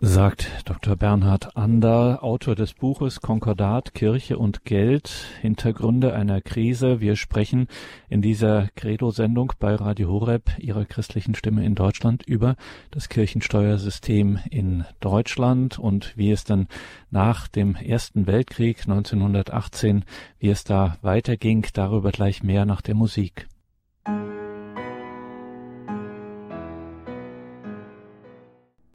sagt 0.00 0.48
Dr. 0.64 0.94
Bernhard 0.94 1.56
Ander, 1.56 2.22
Autor 2.22 2.54
des 2.54 2.72
Buches 2.72 3.20
Konkordat, 3.20 3.94
Kirche 3.94 4.38
und 4.38 4.64
Geld, 4.64 5.10
Hintergründe 5.40 6.14
einer 6.14 6.40
Krise. 6.40 7.00
Wir 7.00 7.16
sprechen 7.16 7.66
in 8.08 8.22
dieser 8.22 8.68
Credo-Sendung 8.76 9.52
bei 9.58 9.74
Radio 9.74 10.08
Horeb, 10.08 10.52
Ihrer 10.58 10.84
christlichen 10.84 11.34
Stimme 11.34 11.64
in 11.64 11.74
Deutschland, 11.74 12.22
über 12.22 12.54
das 12.92 13.08
Kirchensteuersystem 13.08 14.38
in 14.50 14.84
Deutschland 15.00 15.78
und 15.80 16.16
wie 16.16 16.30
es 16.30 16.44
dann 16.44 16.68
nach 17.10 17.48
dem 17.48 17.74
Ersten 17.74 18.28
Weltkrieg 18.28 18.82
1918, 18.82 20.04
wie 20.38 20.50
es 20.50 20.62
da 20.62 20.96
weiterging. 21.02 21.66
Darüber 21.72 22.12
gleich 22.12 22.44
mehr 22.44 22.64
nach 22.66 22.82
der 22.82 22.94
Musik. 22.94 23.48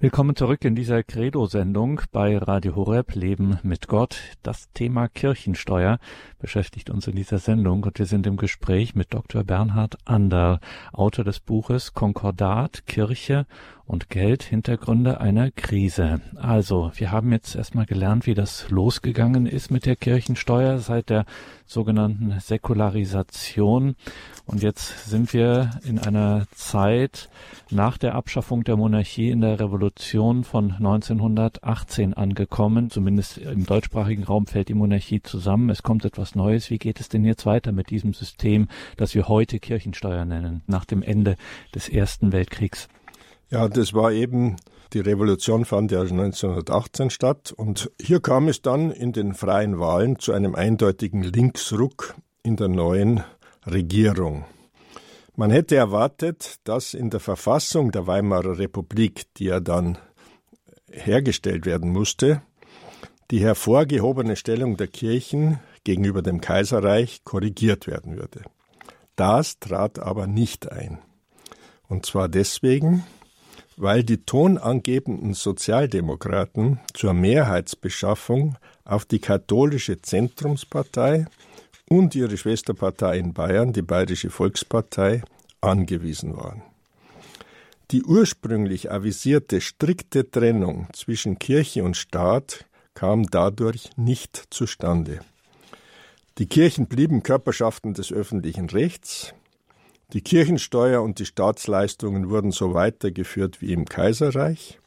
Willkommen 0.03 0.36
zurück 0.36 0.65
in 0.65 0.75
dieser 0.75 1.01
Credo-Sendung 1.01 2.01
bei 2.12 2.38
Radio 2.38 2.75
Horeb 2.75 3.15
Leben 3.15 3.57
mit 3.63 3.88
Gott. 3.88 4.19
Das 4.43 4.69
Thema 4.74 5.07
Kirchensteuer 5.07 5.98
beschäftigt 6.39 6.89
uns 6.89 7.07
in 7.07 7.15
dieser 7.15 7.38
Sendung 7.38 7.86
und 7.86 7.98
wir 7.98 8.05
sind 8.05 8.27
im 8.27 8.36
Gespräch 8.36 8.95
mit 8.95 9.13
Dr. 9.13 9.45
Bernhard 9.45 9.95
Anderl, 10.03 10.60
Autor 10.91 11.24
des 11.24 11.39
Buches 11.39 11.93
Konkordat, 11.93 12.86
Kirche 12.86 13.45
und 13.85 14.09
Geld 14.09 14.43
Hintergründe 14.43 15.19
einer 15.19 15.51
Krise. 15.51 16.21
Also, 16.35 16.91
wir 16.95 17.11
haben 17.11 17.31
jetzt 17.31 17.55
erstmal 17.55 17.85
gelernt, 17.85 18.25
wie 18.25 18.33
das 18.33 18.69
losgegangen 18.69 19.45
ist 19.45 19.71
mit 19.71 19.85
der 19.85 19.95
Kirchensteuer 19.95 20.79
seit 20.79 21.09
der 21.09 21.25
sogenannten 21.65 22.39
Säkularisation. 22.39 23.95
Und 24.45 24.63
jetzt 24.63 25.09
sind 25.09 25.33
wir 25.33 25.71
in 25.85 25.99
einer 25.99 26.45
Zeit 26.53 27.29
nach 27.69 27.97
der 27.97 28.15
Abschaffung 28.15 28.63
der 28.63 28.77
Monarchie 28.77 29.29
in 29.29 29.41
der 29.41 29.59
Revolution 29.59 30.43
von 30.43 30.71
1918 30.71 32.13
angekommen. 32.13 32.89
Zumindest 32.89 33.37
im 33.37 33.65
deutschsprachigen 33.65 34.23
Raum 34.23 34.47
fällt 34.47 34.69
die 34.69 34.73
Monarchie 34.73 35.21
zusammen. 35.21 35.69
Es 35.69 35.83
kommt 35.83 36.05
etwas 36.05 36.35
Neues. 36.35 36.69
Wie 36.69 36.77
geht 36.77 36.99
es 36.99 37.09
denn 37.09 37.25
jetzt 37.25 37.45
weiter 37.45 37.71
mit 37.71 37.89
diesem 37.89 38.13
System, 38.13 38.67
das 38.97 39.13
wir 39.15 39.27
heute 39.27 39.59
Kirchensteuer 39.59 40.25
nennen, 40.25 40.61
nach 40.67 40.85
dem 40.85 41.03
Ende 41.03 41.35
des 41.73 41.89
Ersten 41.89 42.31
Weltkriegs? 42.31 42.87
Ja, 43.53 43.67
das 43.67 43.93
war 43.93 44.12
eben, 44.12 44.55
die 44.93 45.00
Revolution 45.00 45.63
fand 45.63 45.91
ja 45.91 46.01
1918 46.01 47.12
statt 47.12 47.53
und 47.55 47.91
hier 48.01 48.19
kam 48.19 48.48
es 48.48 48.63
dann 48.63 48.89
in 48.89 49.12
den 49.12 49.36
freien 49.36 49.79
Wahlen 49.79 50.17
zu 50.17 50.31
einem 50.33 50.55
eindeutigen 50.55 51.22
Linksruck 51.22 52.15
in 52.41 52.55
der 52.55 52.67
neuen 52.67 53.24
Regierung. 53.67 54.45
Man 55.36 55.51
hätte 55.51 55.75
erwartet, 55.75 56.55
dass 56.63 56.95
in 56.95 57.12
der 57.12 57.19
Verfassung 57.19 57.91
der 57.91 58.07
Weimarer 58.07 58.57
Republik, 58.57 59.25
die 59.38 59.45
ja 59.45 59.60
dann 59.60 60.00
hergestellt 60.89 61.67
werden 61.67 61.91
musste, 61.91 62.41
die 63.29 63.39
hervorgehobene 63.39 64.36
Stellung 64.36 64.77
der 64.77 64.88
Kirchen 64.88 65.60
gegenüber 65.83 66.24
dem 66.24 66.41
Kaiserreich 66.41 67.24
korrigiert 67.24 67.86
werden 67.86 68.17
würde. 68.17 68.41
Das 69.15 69.60
trat 69.60 70.00
aber 70.00 70.25
nicht 70.25 70.72
ein. 70.72 70.98
Und 71.88 72.07
zwar 72.07 72.29
deswegen, 72.29 73.03
weil 73.77 74.03
die 74.03 74.17
tonangebenden 74.17 75.33
Sozialdemokraten 75.33 76.79
zur 76.93 77.13
Mehrheitsbeschaffung 77.13 78.57
auf 78.85 79.05
die 79.05 79.19
katholische 79.19 80.01
Zentrumspartei 80.01 81.25
und 81.89 82.15
ihre 82.15 82.37
Schwesterpartei 82.37 83.17
in 83.17 83.33
Bayern, 83.33 83.73
die 83.73 83.81
Bayerische 83.81 84.29
Volkspartei, 84.29 85.23
angewiesen 85.61 86.35
waren. 86.35 86.61
Die 87.91 88.03
ursprünglich 88.03 88.91
avisierte 88.91 89.61
strikte 89.61 90.29
Trennung 90.29 90.87
zwischen 90.93 91.37
Kirche 91.37 91.83
und 91.83 91.95
Staat 91.95 92.65
kam 92.95 93.27
dadurch 93.27 93.89
nicht 93.97 94.45
zustande. 94.49 95.19
Die 96.39 96.47
Kirchen 96.47 96.87
blieben 96.87 97.21
Körperschaften 97.21 97.93
des 97.93 98.11
öffentlichen 98.11 98.69
Rechts, 98.69 99.33
die 100.13 100.22
Kirchensteuer 100.22 101.01
und 101.01 101.20
die 101.20 101.25
Staatsleistungen 101.25 102.29
wurden 102.29 102.51
so 102.51 102.74
weitergeführt 102.74 103.62
wie 103.62 103.74
im 103.74 103.86
Kaiserreich. 103.86 104.79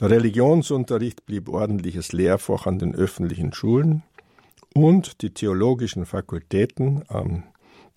Der 0.00 0.10
Religionsunterricht 0.10 1.26
blieb 1.26 1.48
ordentliches 1.48 2.12
Lehrfach 2.12 2.66
an 2.66 2.78
den 2.78 2.94
öffentlichen 2.94 3.52
Schulen 3.52 4.02
und 4.74 5.22
die 5.22 5.34
theologischen 5.34 6.06
Fakultäten 6.06 7.02
an 7.08 7.44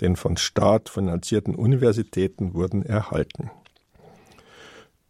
den 0.01 0.15
von 0.15 0.37
Staat 0.37 0.89
finanzierten 0.89 1.55
Universitäten 1.55 2.53
wurden 2.55 2.83
erhalten. 2.83 3.51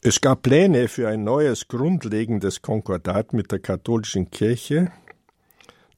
Es 0.02 0.20
gab 0.20 0.44
Pläne 0.44 0.90
für 0.90 1.08
ein 1.08 1.24
neues 1.24 1.70
grundlegendes 1.70 2.62
Konkordat 2.62 3.32
mit 3.32 3.54
der 3.54 3.60
katholischen 3.60 4.30
Kirche, 4.30 4.92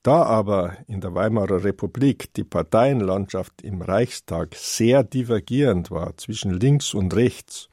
da 0.05 0.21
aber 0.21 0.77
in 0.87 1.01
der 1.01 1.15
Weimarer 1.15 1.63
Republik 1.63 2.31
die 2.35 2.43
Parteienlandschaft 2.43 3.63
im 3.63 3.81
Reichstag 3.81 4.53
sehr 4.53 5.03
divergierend 5.03 5.89
war 5.89 6.15
zwischen 6.17 6.51
links 6.51 6.93
und 6.93 7.15
rechts 7.15 7.69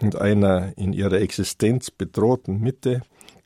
und 0.00 0.16
einer 0.16 0.76
in 0.76 0.92
ihrer 0.92 1.20
Existenz 1.20 1.92
bedrohten 1.92 2.60
Mitte, 2.60 3.02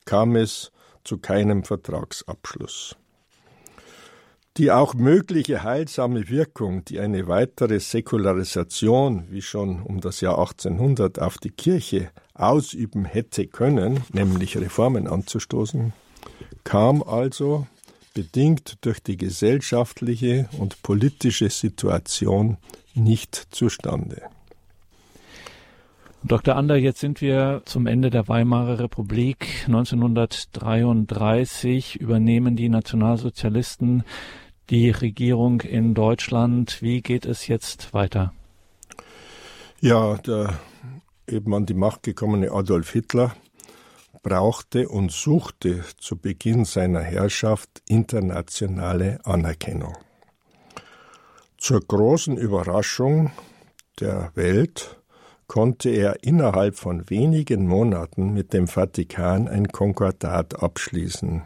kam 0.07 0.35
es 0.37 0.73
zu 1.05 1.19
keinem 1.19 1.63
Vertragsabschluss. 1.65 2.97
Die 4.57 4.71
auch 4.71 4.95
mögliche 4.95 5.63
heilsame 5.63 6.31
Wirkung, 6.31 6.87
die 6.87 7.01
eine 7.01 7.29
weitere 7.29 7.81
Säkularisation, 7.81 9.27
wie 9.29 9.43
schon 9.43 9.83
um 9.83 10.01
das 10.01 10.23
Jahr 10.23 10.39
1800, 10.39 11.21
auf 11.21 11.37
die 11.37 11.51
Kirche 11.51 12.11
ausüben 12.33 13.05
hätte 13.05 13.47
können, 13.47 14.05
nämlich 14.11 14.57
Reformen 14.57 15.07
anzustoßen, 15.07 15.93
kam 16.65 17.03
also 17.03 17.67
bedingt 18.15 18.79
durch 18.83 19.03
die 19.03 19.17
gesellschaftliche 19.17 20.49
und 20.59 20.83
politische 20.83 21.51
Situation 21.51 22.59
nicht 22.95 23.35
zustande. 23.51 24.23
Dr. 26.25 26.55
Ander, 26.55 26.77
jetzt 26.77 27.01
sind 27.01 27.21
wir 27.21 27.63
zum 27.65 27.89
Ende 27.89 28.11
der 28.11 28.29
Weimarer 28.29 28.79
Republik. 28.79 29.65
1933 29.67 31.97
übernehmen 31.97 32.55
die 32.55 32.69
Nationalsozialisten 32.69 34.05
die 34.71 34.91
Regierung 34.91 35.63
in 35.63 35.95
Deutschland. 35.95 36.81
Wie 36.81 37.03
geht 37.03 37.27
es 37.27 37.49
jetzt 37.49 37.93
weiter? 37.93 38.33
Ja, 39.81 40.17
der 40.19 40.61
eben 41.27 41.53
an 41.55 41.67
die 41.67 41.75
Macht 41.75 42.05
gekommene 42.05 42.53
Adolf 42.53 42.93
Hitler 42.93 43.35
brauchte 44.23 44.89
und 44.89 45.13
suchte 45.13 45.85
zu 45.99 46.17
Beginn 46.17 46.65
seiner 46.65 47.01
Herrschaft 47.01 47.83
internationale 47.89 49.19
Anerkennung. 49.25 49.97
Zur 51.59 51.81
großen 51.81 52.37
Überraschung 52.37 53.31
der 54.01 54.33
Welt 54.35 54.99
konnte 55.47 55.91
er 55.91 56.25
innerhalb 56.25 56.77
von 56.77 57.09
wenigen 57.11 57.67
Monaten 57.67 58.33
mit 58.33 58.53
dem 58.53 58.69
Vatikan 58.69 59.49
ein 59.49 59.69
Konkordat 59.69 60.63
abschließen. 60.63 61.43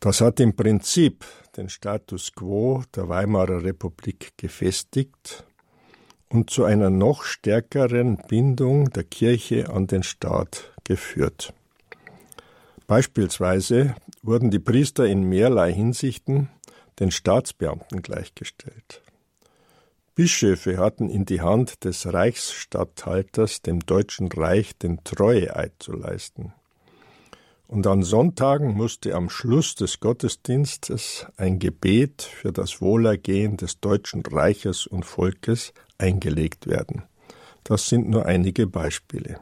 Das 0.00 0.20
hat 0.20 0.38
im 0.38 0.54
Prinzip 0.54 1.24
den 1.56 1.68
Status 1.68 2.32
quo 2.32 2.84
der 2.94 3.08
Weimarer 3.08 3.64
Republik 3.64 4.32
gefestigt 4.36 5.47
und 6.28 6.50
zu 6.50 6.64
einer 6.64 6.90
noch 6.90 7.24
stärkeren 7.24 8.18
Bindung 8.28 8.90
der 8.90 9.04
Kirche 9.04 9.70
an 9.70 9.86
den 9.86 10.02
Staat 10.02 10.72
geführt. 10.84 11.52
Beispielsweise 12.86 13.94
wurden 14.22 14.50
die 14.50 14.58
Priester 14.58 15.06
in 15.06 15.22
mehrerlei 15.22 15.72
Hinsichten 15.72 16.48
den 17.00 17.10
Staatsbeamten 17.10 18.02
gleichgestellt. 18.02 19.02
Bischöfe 20.14 20.78
hatten 20.78 21.08
in 21.08 21.24
die 21.24 21.40
Hand 21.40 21.84
des 21.84 22.12
Reichsstatthalters 22.12 23.62
dem 23.62 23.80
Deutschen 23.80 24.32
Reich 24.32 24.76
den 24.76 25.04
Treueeid 25.04 25.72
zu 25.78 25.92
leisten 25.92 26.52
und 27.68 27.86
an 27.86 28.02
Sonntagen 28.02 28.74
musste 28.74 29.14
am 29.14 29.28
Schluss 29.28 29.74
des 29.74 30.00
Gottesdienstes 30.00 31.26
ein 31.36 31.58
Gebet 31.58 32.22
für 32.22 32.50
das 32.50 32.80
Wohlergehen 32.80 33.58
des 33.58 33.78
Deutschen 33.80 34.22
Reiches 34.22 34.86
und 34.86 35.04
Volkes 35.04 35.74
eingelegt 35.98 36.66
werden. 36.66 37.02
Das 37.64 37.88
sind 37.88 38.08
nur 38.08 38.24
einige 38.24 38.66
Beispiele. 38.66 39.38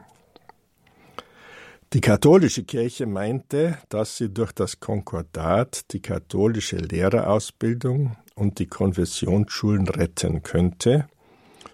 Die 1.93 2.01
katholische 2.01 2.65
Kirche 2.65 3.05
meinte, 3.05 3.77
dass 3.87 4.17
sie 4.17 4.29
durch 4.33 4.51
das 4.51 4.81
Konkordat 4.81 5.93
die 5.93 6.01
katholische 6.01 6.75
Lehrerausbildung 6.75 8.17
und 8.35 8.59
die 8.59 8.67
Konfessionsschulen 8.67 9.87
retten 9.87 10.43
könnte, 10.43 11.07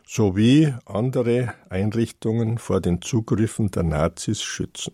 sowie 0.05 0.71
andere 0.85 1.55
Einrichtungen 1.67 2.59
vor 2.59 2.79
den 2.79 3.01
Zugriffen 3.01 3.71
der 3.71 3.81
Nazis 3.81 4.43
schützen. 4.43 4.93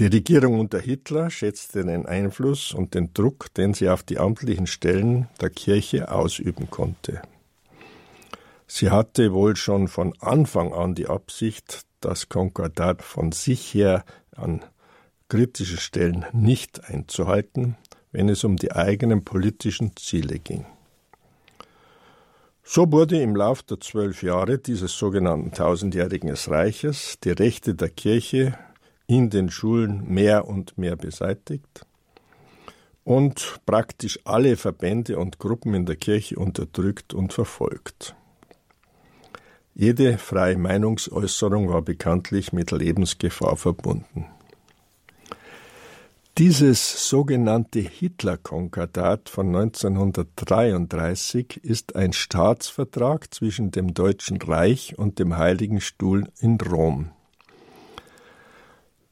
Die 0.00 0.06
Regierung 0.06 0.58
unter 0.58 0.80
Hitler 0.80 1.28
schätzte 1.28 1.84
den 1.84 2.06
Einfluss 2.06 2.72
und 2.72 2.94
den 2.94 3.12
Druck, 3.12 3.52
den 3.52 3.74
sie 3.74 3.90
auf 3.90 4.02
die 4.02 4.18
amtlichen 4.18 4.66
Stellen 4.66 5.28
der 5.42 5.50
Kirche 5.50 6.10
ausüben 6.10 6.70
konnte. 6.70 7.20
Sie 8.66 8.88
hatte 8.88 9.34
wohl 9.34 9.56
schon 9.56 9.88
von 9.88 10.14
Anfang 10.20 10.72
an 10.72 10.94
die 10.94 11.06
Absicht, 11.06 11.82
das 12.00 12.30
Konkordat 12.30 13.02
von 13.02 13.32
sich 13.32 13.74
her 13.74 14.06
an 14.34 14.64
kritischen 15.28 15.76
Stellen 15.76 16.24
nicht 16.32 16.82
einzuhalten, 16.82 17.76
wenn 18.10 18.30
es 18.30 18.42
um 18.42 18.56
die 18.56 18.72
eigenen 18.72 19.22
politischen 19.22 19.94
Ziele 19.96 20.38
ging. 20.38 20.64
So 22.62 22.90
wurde 22.90 23.20
im 23.20 23.36
Lauf 23.36 23.62
der 23.64 23.80
zwölf 23.80 24.22
Jahre 24.22 24.56
dieses 24.56 24.96
sogenannten 24.96 25.52
tausendjährigen 25.52 26.34
Reiches 26.34 27.18
die 27.22 27.32
Rechte 27.32 27.74
der 27.74 27.90
Kirche 27.90 28.56
in 29.10 29.28
den 29.28 29.50
Schulen 29.50 30.04
mehr 30.06 30.46
und 30.46 30.78
mehr 30.78 30.94
beseitigt 30.94 31.84
und 33.02 33.58
praktisch 33.66 34.20
alle 34.24 34.56
Verbände 34.56 35.18
und 35.18 35.40
Gruppen 35.40 35.74
in 35.74 35.84
der 35.84 35.96
Kirche 35.96 36.36
unterdrückt 36.36 37.12
und 37.12 37.32
verfolgt. 37.32 38.14
Jede 39.74 40.16
freie 40.16 40.56
Meinungsäußerung 40.56 41.68
war 41.68 41.82
bekanntlich 41.82 42.52
mit 42.52 42.70
Lebensgefahr 42.70 43.56
verbunden. 43.56 44.26
Dieses 46.38 47.08
sogenannte 47.08 47.80
Hitler-Konkordat 47.80 49.28
von 49.28 49.48
1933 49.48 51.56
ist 51.64 51.96
ein 51.96 52.12
Staatsvertrag 52.12 53.34
zwischen 53.34 53.72
dem 53.72 53.92
Deutschen 53.92 54.40
Reich 54.40 54.96
und 54.96 55.18
dem 55.18 55.36
Heiligen 55.36 55.80
Stuhl 55.80 56.28
in 56.38 56.60
Rom. 56.60 57.10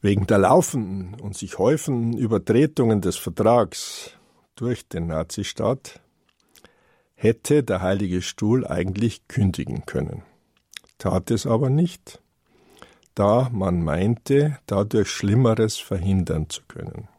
Wegen 0.01 0.27
der 0.27 0.37
laufenden 0.37 1.19
und 1.19 1.35
sich 1.35 1.57
häufenden 1.57 2.17
Übertretungen 2.17 3.01
des 3.01 3.17
Vertrags 3.17 4.11
durch 4.55 4.87
den 4.87 5.07
Nazistaat 5.07 5.99
hätte 7.15 7.63
der 7.63 7.81
Heilige 7.81 8.21
Stuhl 8.21 8.65
eigentlich 8.65 9.27
kündigen 9.27 9.85
können, 9.85 10.23
tat 10.99 11.31
es 11.31 11.45
aber 11.45 11.69
nicht, 11.69 12.21
da 13.13 13.49
man 13.51 13.83
meinte, 13.83 14.57
dadurch 14.67 15.09
Schlimmeres 15.09 15.77
verhindern 15.77 16.49
zu 16.49 16.61
können. 16.69 17.09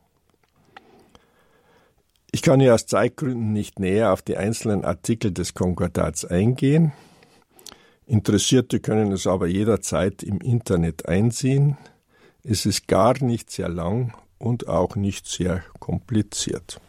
Ich 2.33 2.41
kann 2.41 2.61
hier 2.61 2.75
aus 2.75 2.87
Zeitgründen 2.87 3.53
nicht 3.53 3.79
näher 3.79 4.13
auf 4.13 4.23
die 4.23 4.39
einzelnen 4.39 4.87
Artikel 4.87 5.33
des 5.33 5.53
Konkordats 5.53 6.25
eingehen. 6.25 6.93
Interessierte 8.07 8.81
können 8.81 9.13
es 9.13 9.27
aber 9.27 9.49
jederzeit 9.49 10.23
im 10.23 10.41
Internet 10.41 11.07
einsehen. 11.07 11.77
Es 12.43 12.65
ist 12.67 12.89
gar 12.89 13.23
nicht 13.23 13.51
sehr 13.51 13.69
lang 13.69 14.15
und 14.39 14.67
auch 14.69 14.97
nicht 14.97 15.27
sehr 15.27 15.63
kompliziert. 15.79 16.81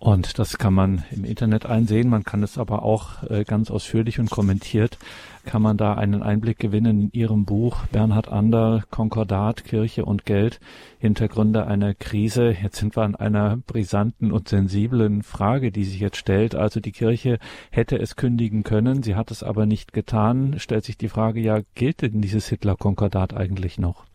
Und 0.00 0.38
das 0.38 0.56
kann 0.56 0.72
man 0.72 1.04
im 1.10 1.26
Internet 1.26 1.66
einsehen. 1.66 2.08
Man 2.08 2.24
kann 2.24 2.42
es 2.42 2.56
aber 2.56 2.84
auch 2.84 3.22
äh, 3.28 3.44
ganz 3.44 3.70
ausführlich 3.70 4.18
und 4.18 4.30
kommentiert, 4.30 4.96
kann 5.44 5.60
man 5.60 5.76
da 5.76 5.92
einen 5.92 6.22
Einblick 6.22 6.58
gewinnen 6.58 7.02
in 7.02 7.12
Ihrem 7.12 7.44
Buch 7.44 7.84
Bernhard 7.92 8.28
Ander, 8.28 8.82
Konkordat, 8.90 9.62
Kirche 9.64 10.06
und 10.06 10.24
Geld, 10.24 10.58
Hintergründe 10.98 11.66
einer 11.66 11.92
Krise. 11.92 12.56
Jetzt 12.62 12.78
sind 12.78 12.96
wir 12.96 13.02
an 13.02 13.14
einer 13.14 13.58
brisanten 13.58 14.32
und 14.32 14.48
sensiblen 14.48 15.22
Frage, 15.22 15.70
die 15.70 15.84
sich 15.84 16.00
jetzt 16.00 16.16
stellt. 16.16 16.54
Also 16.54 16.80
die 16.80 16.92
Kirche 16.92 17.38
hätte 17.70 17.98
es 17.98 18.16
kündigen 18.16 18.62
können, 18.64 19.02
sie 19.02 19.16
hat 19.16 19.30
es 19.30 19.42
aber 19.42 19.66
nicht 19.66 19.92
getan. 19.92 20.58
Stellt 20.58 20.86
sich 20.86 20.96
die 20.96 21.10
Frage, 21.10 21.40
ja, 21.40 21.60
gilt 21.74 22.00
denn 22.00 22.22
dieses 22.22 22.48
Hitler-Konkordat 22.48 23.34
eigentlich 23.34 23.78
noch? 23.78 24.06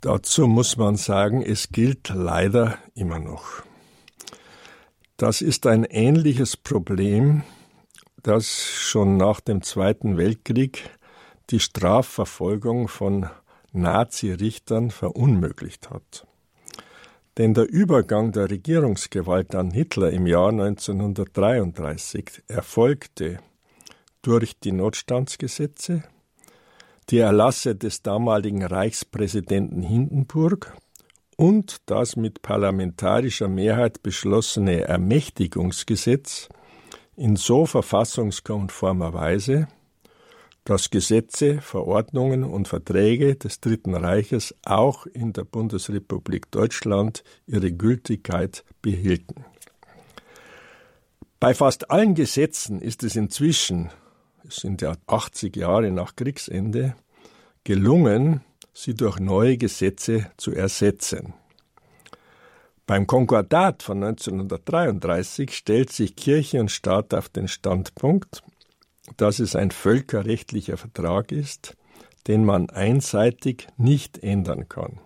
Dazu 0.00 0.46
muss 0.46 0.76
man 0.76 0.96
sagen, 0.96 1.42
es 1.42 1.70
gilt 1.70 2.10
leider 2.10 2.78
immer 2.94 3.18
noch. 3.18 3.62
Das 5.16 5.42
ist 5.42 5.66
ein 5.66 5.82
ähnliches 5.84 6.56
Problem, 6.56 7.42
das 8.22 8.64
schon 8.64 9.16
nach 9.16 9.40
dem 9.40 9.62
Zweiten 9.62 10.16
Weltkrieg 10.16 10.88
die 11.50 11.58
Strafverfolgung 11.58 12.86
von 12.86 13.28
Nazi-Richtern 13.72 14.92
verunmöglicht 14.92 15.90
hat. 15.90 16.26
Denn 17.36 17.54
der 17.54 17.68
Übergang 17.68 18.30
der 18.32 18.50
Regierungsgewalt 18.50 19.54
an 19.54 19.70
Hitler 19.72 20.10
im 20.10 20.26
Jahr 20.26 20.50
1933 20.50 22.42
erfolgte 22.46 23.38
durch 24.22 24.58
die 24.60 24.72
Notstandsgesetze, 24.72 26.04
die 27.10 27.18
Erlasse 27.18 27.74
des 27.74 28.02
damaligen 28.02 28.64
Reichspräsidenten 28.64 29.82
Hindenburg 29.82 30.76
und 31.36 31.78
das 31.86 32.16
mit 32.16 32.42
parlamentarischer 32.42 33.48
Mehrheit 33.48 34.02
beschlossene 34.02 34.82
Ermächtigungsgesetz 34.82 36.48
in 37.16 37.36
so 37.36 37.64
verfassungskonformer 37.64 39.14
Weise, 39.14 39.68
dass 40.64 40.90
Gesetze, 40.90 41.62
Verordnungen 41.62 42.44
und 42.44 42.68
Verträge 42.68 43.36
des 43.36 43.60
Dritten 43.60 43.94
Reiches 43.94 44.54
auch 44.66 45.06
in 45.06 45.32
der 45.32 45.44
Bundesrepublik 45.44 46.50
Deutschland 46.50 47.24
ihre 47.46 47.72
Gültigkeit 47.72 48.64
behielten. 48.82 49.46
Bei 51.40 51.54
fast 51.54 51.90
allen 51.90 52.14
Gesetzen 52.14 52.82
ist 52.82 53.02
es 53.02 53.16
inzwischen 53.16 53.90
sind 54.48 54.82
ja 54.82 54.94
80 55.06 55.56
Jahre 55.56 55.90
nach 55.90 56.16
Kriegsende, 56.16 56.94
gelungen, 57.64 58.42
sie 58.72 58.94
durch 58.94 59.18
neue 59.18 59.56
Gesetze 59.56 60.30
zu 60.36 60.52
ersetzen. 60.52 61.34
Beim 62.86 63.06
Konkordat 63.06 63.82
von 63.82 64.02
1933 64.02 65.54
stellt 65.54 65.92
sich 65.92 66.16
Kirche 66.16 66.60
und 66.60 66.70
Staat 66.70 67.12
auf 67.12 67.28
den 67.28 67.46
Standpunkt, 67.46 68.42
dass 69.16 69.40
es 69.40 69.56
ein 69.56 69.70
völkerrechtlicher 69.70 70.76
Vertrag 70.76 71.32
ist, 71.32 71.76
den 72.26 72.44
man 72.44 72.70
einseitig 72.70 73.68
nicht 73.76 74.22
ändern 74.22 74.68
kann. 74.68 75.00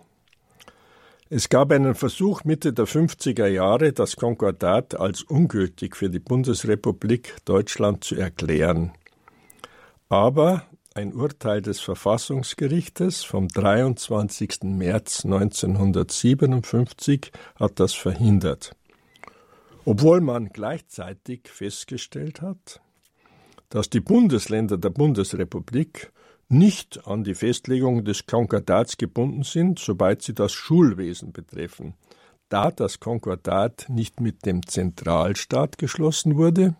Es 1.29 1.49
gab 1.49 1.71
einen 1.71 1.95
Versuch 1.95 2.43
Mitte 2.43 2.73
der 2.73 2.85
50er 2.85 3.47
Jahre, 3.47 3.91
das 3.91 4.15
Konkordat 4.15 4.99
als 4.99 5.23
ungültig 5.23 5.95
für 5.95 6.09
die 6.09 6.19
Bundesrepublik 6.19 7.35
Deutschland 7.43 8.03
zu 8.03 8.15
erklären. 8.15 8.91
Aber 10.13 10.63
ein 10.93 11.11
Urteil 11.11 11.63
des 11.63 11.79
Verfassungsgerichtes 11.79 13.23
vom 13.23 13.47
23. 13.47 14.59
März 14.61 15.25
1957 15.25 17.31
hat 17.55 17.79
das 17.79 17.95
verhindert. 17.95 18.75
Obwohl 19.85 20.21
man 20.21 20.49
gleichzeitig 20.49 21.49
festgestellt 21.49 22.43
hat, 22.43 22.79
dass 23.69 23.89
die 23.89 24.01
Bundesländer 24.01 24.77
der 24.77 24.91
Bundesrepublik 24.91 26.13
nicht 26.47 27.07
an 27.07 27.23
die 27.23 27.33
Festlegung 27.33 28.05
des 28.05 28.27
Konkordats 28.27 28.97
gebunden 28.97 29.41
sind, 29.41 29.79
sobald 29.79 30.21
sie 30.21 30.35
das 30.35 30.51
Schulwesen 30.51 31.31
betreffen. 31.31 31.95
Da 32.49 32.69
das 32.69 32.99
Konkordat 32.99 33.87
nicht 33.89 34.21
mit 34.21 34.45
dem 34.45 34.63
Zentralstaat 34.63 35.79
geschlossen 35.79 36.37
wurde 36.37 36.75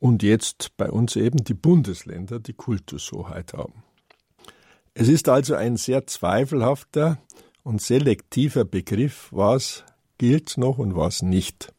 und 0.00 0.22
jetzt 0.22 0.76
bei 0.76 0.90
uns 0.90 1.16
eben 1.16 1.44
die 1.44 1.54
Bundesländer 1.54 2.38
die 2.38 2.52
Kultushoheit 2.52 3.52
haben. 3.52 3.82
Es 4.94 5.08
ist 5.08 5.28
also 5.28 5.54
ein 5.54 5.76
sehr 5.76 6.06
zweifelhafter 6.06 7.18
und 7.62 7.82
selektiver 7.82 8.64
Begriff, 8.64 9.28
was 9.30 9.84
gilt 10.18 10.56
noch 10.56 10.78
und 10.78 10.96
was 10.96 11.22
nicht. 11.22 11.72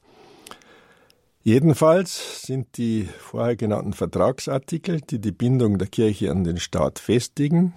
Jedenfalls 1.41 2.43
sind 2.43 2.77
die 2.77 3.07
vorher 3.19 3.55
genannten 3.55 3.93
Vertragsartikel, 3.93 5.01
die 5.01 5.19
die 5.19 5.31
Bindung 5.31 5.77
der 5.77 5.87
Kirche 5.87 6.31
an 6.31 6.43
den 6.43 6.57
Staat 6.57 6.99
festigen 6.99 7.73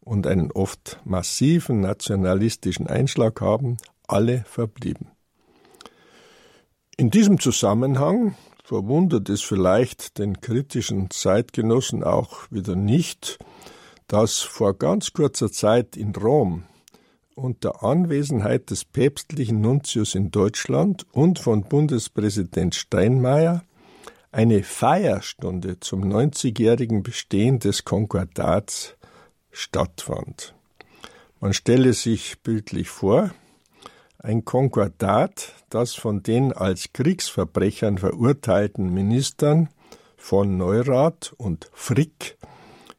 und 0.00 0.26
einen 0.26 0.50
oft 0.50 1.00
massiven 1.04 1.80
nationalistischen 1.80 2.88
Einschlag 2.88 3.40
haben, 3.40 3.76
alle 4.08 4.44
verblieben. 4.46 5.08
In 6.96 7.10
diesem 7.10 7.40
Zusammenhang 7.40 8.34
verwundert 8.62 9.28
es 9.28 9.42
vielleicht 9.42 10.18
den 10.18 10.40
kritischen 10.40 11.10
Zeitgenossen 11.10 12.04
auch 12.04 12.50
wieder 12.50 12.76
nicht, 12.76 13.38
dass 14.06 14.38
vor 14.40 14.74
ganz 14.74 15.12
kurzer 15.12 15.50
Zeit 15.50 15.96
in 15.96 16.14
Rom 16.14 16.64
unter 17.34 17.82
Anwesenheit 17.82 18.70
des 18.70 18.84
päpstlichen 18.84 19.60
Nuntius 19.60 20.14
in 20.14 20.30
Deutschland 20.30 21.06
und 21.12 21.38
von 21.38 21.62
Bundespräsident 21.64 22.74
Steinmeier 22.74 23.64
eine 24.30 24.62
Feierstunde 24.62 25.80
zum 25.80 26.04
90-jährigen 26.04 27.02
Bestehen 27.02 27.58
des 27.58 27.84
Konkordats 27.84 28.96
stattfand. 29.50 30.54
Man 31.40 31.52
stelle 31.52 31.92
sich 31.92 32.38
bildlich 32.42 32.88
vor, 32.88 33.30
ein 34.22 34.44
Konkordat, 34.44 35.52
das 35.68 35.94
von 35.94 36.22
den 36.22 36.52
als 36.52 36.92
Kriegsverbrechern 36.92 37.98
verurteilten 37.98 38.92
Ministern 38.92 39.68
von 40.16 40.56
Neurath 40.56 41.34
und 41.36 41.68
Frick 41.72 42.38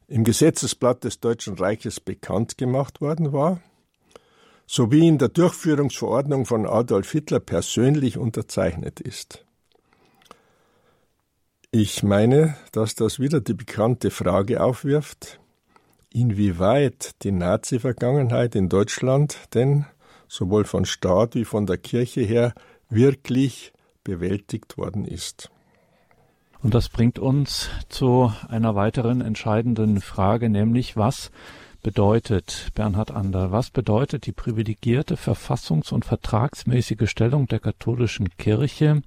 im 0.06 0.24
Gesetzesblatt 0.24 1.04
des 1.04 1.20
Deutschen 1.20 1.54
Reiches 1.54 1.98
bekannt 1.98 2.58
gemacht 2.58 3.00
worden 3.00 3.32
war, 3.32 3.60
sowie 4.66 5.08
in 5.08 5.18
der 5.18 5.28
Durchführungsverordnung 5.28 6.44
von 6.44 6.66
Adolf 6.66 7.10
Hitler 7.10 7.40
persönlich 7.40 8.18
unterzeichnet 8.18 9.00
ist. 9.00 9.44
Ich 11.70 12.02
meine, 12.02 12.56
dass 12.72 12.94
das 12.94 13.18
wieder 13.18 13.40
die 13.40 13.54
bekannte 13.54 14.10
Frage 14.10 14.62
aufwirft, 14.62 15.40
inwieweit 16.12 17.22
die 17.24 17.32
Nazi-Vergangenheit 17.32 18.54
in 18.54 18.68
Deutschland 18.68 19.38
denn 19.54 19.86
sowohl 20.34 20.64
von 20.64 20.84
Staat 20.84 21.34
wie 21.34 21.44
von 21.44 21.66
der 21.66 21.78
Kirche 21.78 22.22
her 22.22 22.54
wirklich 22.90 23.72
bewältigt 24.02 24.76
worden 24.76 25.04
ist. 25.04 25.50
Und 26.62 26.74
das 26.74 26.88
bringt 26.88 27.18
uns 27.18 27.70
zu 27.88 28.32
einer 28.48 28.74
weiteren 28.74 29.20
entscheidenden 29.20 30.00
Frage, 30.00 30.48
nämlich 30.48 30.96
was 30.96 31.30
bedeutet, 31.82 32.70
Bernhard 32.74 33.10
Ander, 33.10 33.52
was 33.52 33.70
bedeutet 33.70 34.26
die 34.26 34.32
privilegierte 34.32 35.16
verfassungs- 35.16 35.92
und 35.92 36.04
vertragsmäßige 36.04 37.08
Stellung 37.08 37.46
der 37.46 37.60
katholischen 37.60 38.30
Kirche, 38.38 39.02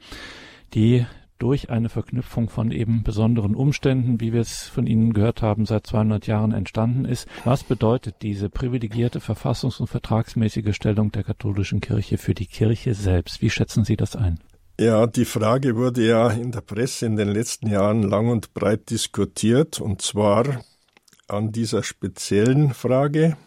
die 0.76 1.06
durch 1.38 1.70
eine 1.70 1.90
Verknüpfung 1.90 2.50
von 2.50 2.72
eben 2.72 3.04
besonderen 3.04 3.56
Umständen, 3.56 4.20
wie 4.20 4.34
wir 4.34 4.42
es 4.42 4.64
von 4.64 4.88
Ihnen 4.88 5.14
gehört 5.14 5.42
haben, 5.42 5.66
seit 5.66 5.88
200 5.88 6.28
Jahren 6.28 6.52
entstanden 6.52 7.06
ist. 7.06 7.28
Was 7.46 7.64
bedeutet 7.64 8.16
diese 8.22 8.50
privilegierte 8.50 9.20
verfassungs- 9.20 9.80
und 9.80 9.88
vertragsmäßige 9.88 10.76
Stellung 10.76 11.12
der 11.12 11.24
katholischen 11.24 11.82
Kirche 11.82 12.18
für 12.18 12.34
die 12.34 12.48
Kirche 12.48 12.94
selbst? 12.94 13.42
Wie 13.42 13.50
schätzen 13.50 13.86
Sie 13.86 13.98
das 13.98 14.16
ein? 14.16 14.40
Ja, 14.80 15.08
die 15.08 15.26
Frage 15.26 15.76
wurde 15.76 16.06
ja 16.06 16.30
in 16.30 16.52
der 16.52 16.62
Presse 16.62 17.08
in 17.08 17.16
den 17.16 17.30
letzten 17.30 17.68
Jahren 17.68 18.04
lang 18.04 18.30
und 18.30 18.54
breit 18.54 18.92
diskutiert, 18.92 19.82
und 19.82 20.04
zwar 20.04 20.62
an 21.28 21.52
dieser 21.52 21.82
speziellen 21.82 22.74
Frage, 22.74 23.38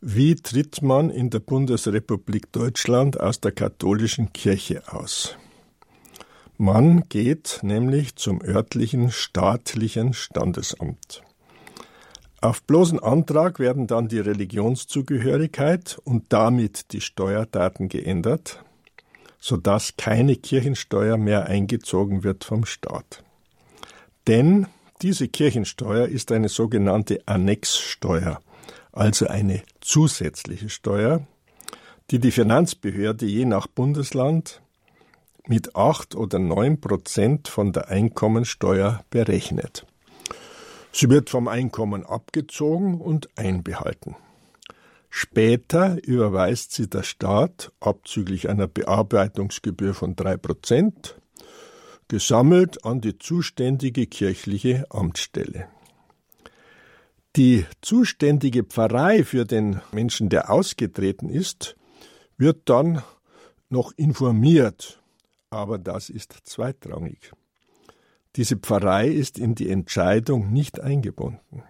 wie 0.00 0.34
tritt 0.36 0.82
man 0.82 1.10
in 1.10 1.30
der 1.30 1.40
Bundesrepublik 1.40 2.52
Deutschland 2.52 3.20
aus 3.20 3.40
der 3.40 3.52
katholischen 3.52 4.32
Kirche 4.32 4.82
aus? 4.92 5.36
Man 6.58 7.06
geht 7.10 7.58
nämlich 7.62 8.16
zum 8.16 8.40
örtlichen 8.42 9.10
staatlichen 9.10 10.14
Standesamt. 10.14 11.22
Auf 12.40 12.62
bloßen 12.62 12.98
Antrag 12.98 13.58
werden 13.58 13.86
dann 13.86 14.08
die 14.08 14.20
Religionszugehörigkeit 14.20 15.98
und 16.04 16.32
damit 16.32 16.92
die 16.92 17.02
Steuerdaten 17.02 17.90
geändert, 17.90 18.64
sodass 19.38 19.98
keine 19.98 20.36
Kirchensteuer 20.36 21.18
mehr 21.18 21.44
eingezogen 21.44 22.24
wird 22.24 22.44
vom 22.44 22.64
Staat. 22.64 23.22
Denn 24.26 24.66
diese 25.02 25.28
Kirchensteuer 25.28 26.06
ist 26.06 26.32
eine 26.32 26.48
sogenannte 26.48 27.20
Annexsteuer, 27.26 28.40
also 28.92 29.26
eine 29.26 29.62
zusätzliche 29.82 30.70
Steuer, 30.70 31.20
die 32.10 32.18
die 32.18 32.30
Finanzbehörde 32.30 33.26
je 33.26 33.44
nach 33.44 33.66
Bundesland 33.66 34.62
mit 35.48 35.76
acht 35.76 36.14
oder 36.14 36.38
neun 36.38 36.80
Prozent 36.80 37.48
von 37.48 37.72
der 37.72 37.88
Einkommensteuer 37.88 39.04
berechnet. 39.10 39.86
Sie 40.92 41.10
wird 41.10 41.30
vom 41.30 41.48
Einkommen 41.48 42.04
abgezogen 42.04 43.00
und 43.00 43.28
einbehalten. 43.36 44.16
Später 45.10 45.96
überweist 46.02 46.72
sie 46.72 46.88
der 46.88 47.02
Staat 47.02 47.72
abzüglich 47.80 48.48
einer 48.48 48.66
Bearbeitungsgebühr 48.66 49.94
von 49.94 50.16
drei 50.16 50.36
Prozent 50.36 51.16
gesammelt 52.08 52.84
an 52.84 53.00
die 53.00 53.18
zuständige 53.18 54.06
kirchliche 54.06 54.84
Amtsstelle. 54.90 55.68
Die 57.36 57.66
zuständige 57.82 58.64
Pfarrei 58.64 59.24
für 59.24 59.44
den 59.44 59.82
Menschen, 59.92 60.28
der 60.28 60.50
ausgetreten 60.50 61.28
ist, 61.28 61.76
wird 62.38 62.68
dann 62.68 63.02
noch 63.68 63.92
informiert, 63.96 65.02
aber 65.56 65.78
das 65.78 66.10
ist 66.10 66.36
zweitrangig. 66.44 67.32
Diese 68.36 68.56
Pfarrei 68.56 69.08
ist 69.08 69.38
in 69.38 69.54
die 69.54 69.70
Entscheidung 69.70 70.52
nicht 70.52 70.80
eingebunden. 70.80 71.62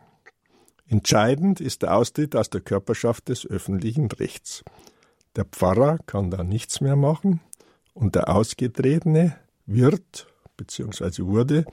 Entscheidend 0.88 1.60
ist 1.60 1.82
der 1.82 1.96
Austritt 1.96 2.36
aus 2.36 2.50
der 2.50 2.60
Körperschaft 2.60 3.28
des 3.28 3.46
öffentlichen 3.46 4.10
Rechts. 4.10 4.64
Der 5.36 5.44
Pfarrer 5.44 5.98
kann 6.06 6.30
da 6.30 6.42
nichts 6.42 6.80
mehr 6.80 6.96
machen 6.96 7.40
und 7.94 8.14
der 8.14 8.28
Ausgetretene 8.28 9.36
wird 9.66 10.26
bzw. 10.56 11.24
wurde 11.24 11.64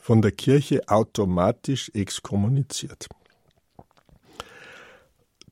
von 0.00 0.22
der 0.22 0.32
Kirche 0.32 0.88
automatisch 0.88 1.90
exkommuniziert. 1.94 3.08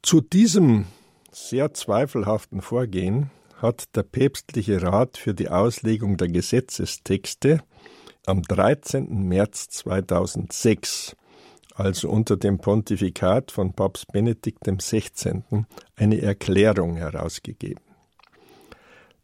Zu 0.03 0.21
diesem 0.21 0.87
sehr 1.31 1.75
zweifelhaften 1.75 2.63
Vorgehen 2.63 3.31
hat 3.63 3.95
der 3.97 4.03
päpstliche 4.03 4.83
Rat 4.83 5.17
für 5.17 5.35
die 5.35 5.49
Auslegung 5.49 6.17
der 6.17 6.29
Gesetzestexte 6.29 7.63
am 8.27 8.43
13. 8.43 9.27
März 9.27 9.69
2006, 9.69 11.17
also 11.75 12.11
unter 12.11 12.37
dem 12.37 12.59
Pontifikat 12.59 13.51
von 13.51 13.73
Papst 13.73 14.11
Benedikt 14.13 14.65
XVI., 14.65 15.43
eine 15.97 16.21
Erklärung 16.21 16.97
herausgegeben. 16.97 17.83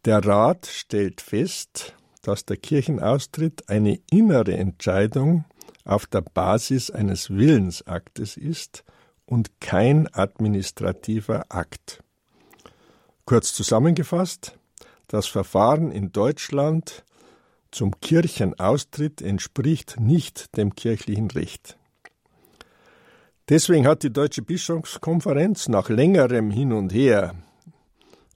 Der 0.04 0.24
Rat 0.24 0.66
stellt 0.66 1.20
fest, 1.20 1.94
dass 2.22 2.44
der 2.44 2.56
Kirchenaustritt 2.56 3.68
eine 3.68 3.98
innere 4.10 4.56
Entscheidung 4.56 5.44
auf 5.84 6.06
der 6.06 6.22
Basis 6.22 6.90
eines 6.90 7.30
Willensaktes 7.30 8.36
ist 8.36 8.84
und 9.24 9.60
kein 9.60 10.12
administrativer 10.12 11.46
Akt. 11.48 12.02
Kurz 13.26 13.52
zusammengefasst, 13.52 14.56
das 15.08 15.26
Verfahren 15.26 15.90
in 15.90 16.12
Deutschland 16.12 17.04
zum 17.72 18.00
Kirchenaustritt 18.00 19.20
entspricht 19.20 19.98
nicht 19.98 20.56
dem 20.56 20.76
kirchlichen 20.76 21.28
Recht. 21.32 21.76
Deswegen 23.48 23.84
hat 23.88 24.04
die 24.04 24.12
Deutsche 24.12 24.42
Bischofskonferenz 24.42 25.66
nach 25.66 25.88
längerem 25.88 26.52
Hin 26.52 26.72
und 26.72 26.94
Her 26.94 27.34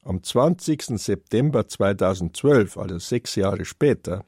am 0.03 0.25
20. 0.25 0.99
September 0.99 1.69
2012, 1.69 2.77
also 2.77 2.99
sechs 2.99 3.37
Jahre 3.37 3.65
später, 3.67 4.25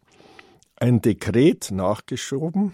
ein 0.76 1.00
Dekret 1.00 1.72
nachgeschoben, 1.72 2.72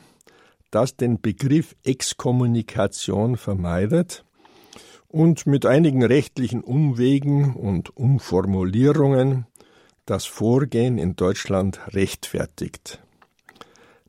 das 0.70 0.94
den 0.94 1.22
Begriff 1.22 1.74
Exkommunikation 1.85 3.38
vermeidet 3.38 4.27
und 5.09 5.47
mit 5.47 5.66
einigen 5.66 6.05
rechtlichen 6.05 6.62
Umwegen 6.62 7.55
und 7.55 7.97
Umformulierungen 7.97 9.47
das 10.07 10.27
Vorgehen 10.27 10.99
in 10.99 11.16
Deutschland 11.16 11.81
rechtfertigt. 11.88 13.01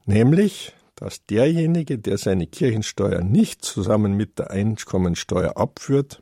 Nämlich, 0.05 0.73
dass 0.95 1.25
derjenige, 1.25 1.97
der 1.97 2.17
seine 2.17 2.47
Kirchensteuer 2.47 3.21
nicht 3.21 3.63
zusammen 3.63 4.13
mit 4.15 4.39
der 4.39 4.51
Einkommensteuer 4.51 5.57
abführt, 5.57 6.21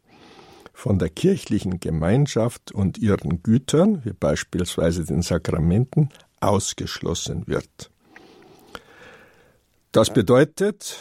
von 0.73 0.99
der 0.99 1.09
kirchlichen 1.09 1.79
Gemeinschaft 1.79 2.71
und 2.71 2.99
ihren 2.99 3.41
Gütern, 3.41 4.05
wie 4.05 4.13
beispielsweise 4.13 5.05
den 5.05 5.23
Sakramenten, 5.23 6.09
ausgeschlossen 6.39 7.47
wird. 7.47 7.89
Das 9.91 10.13
bedeutet 10.13 10.97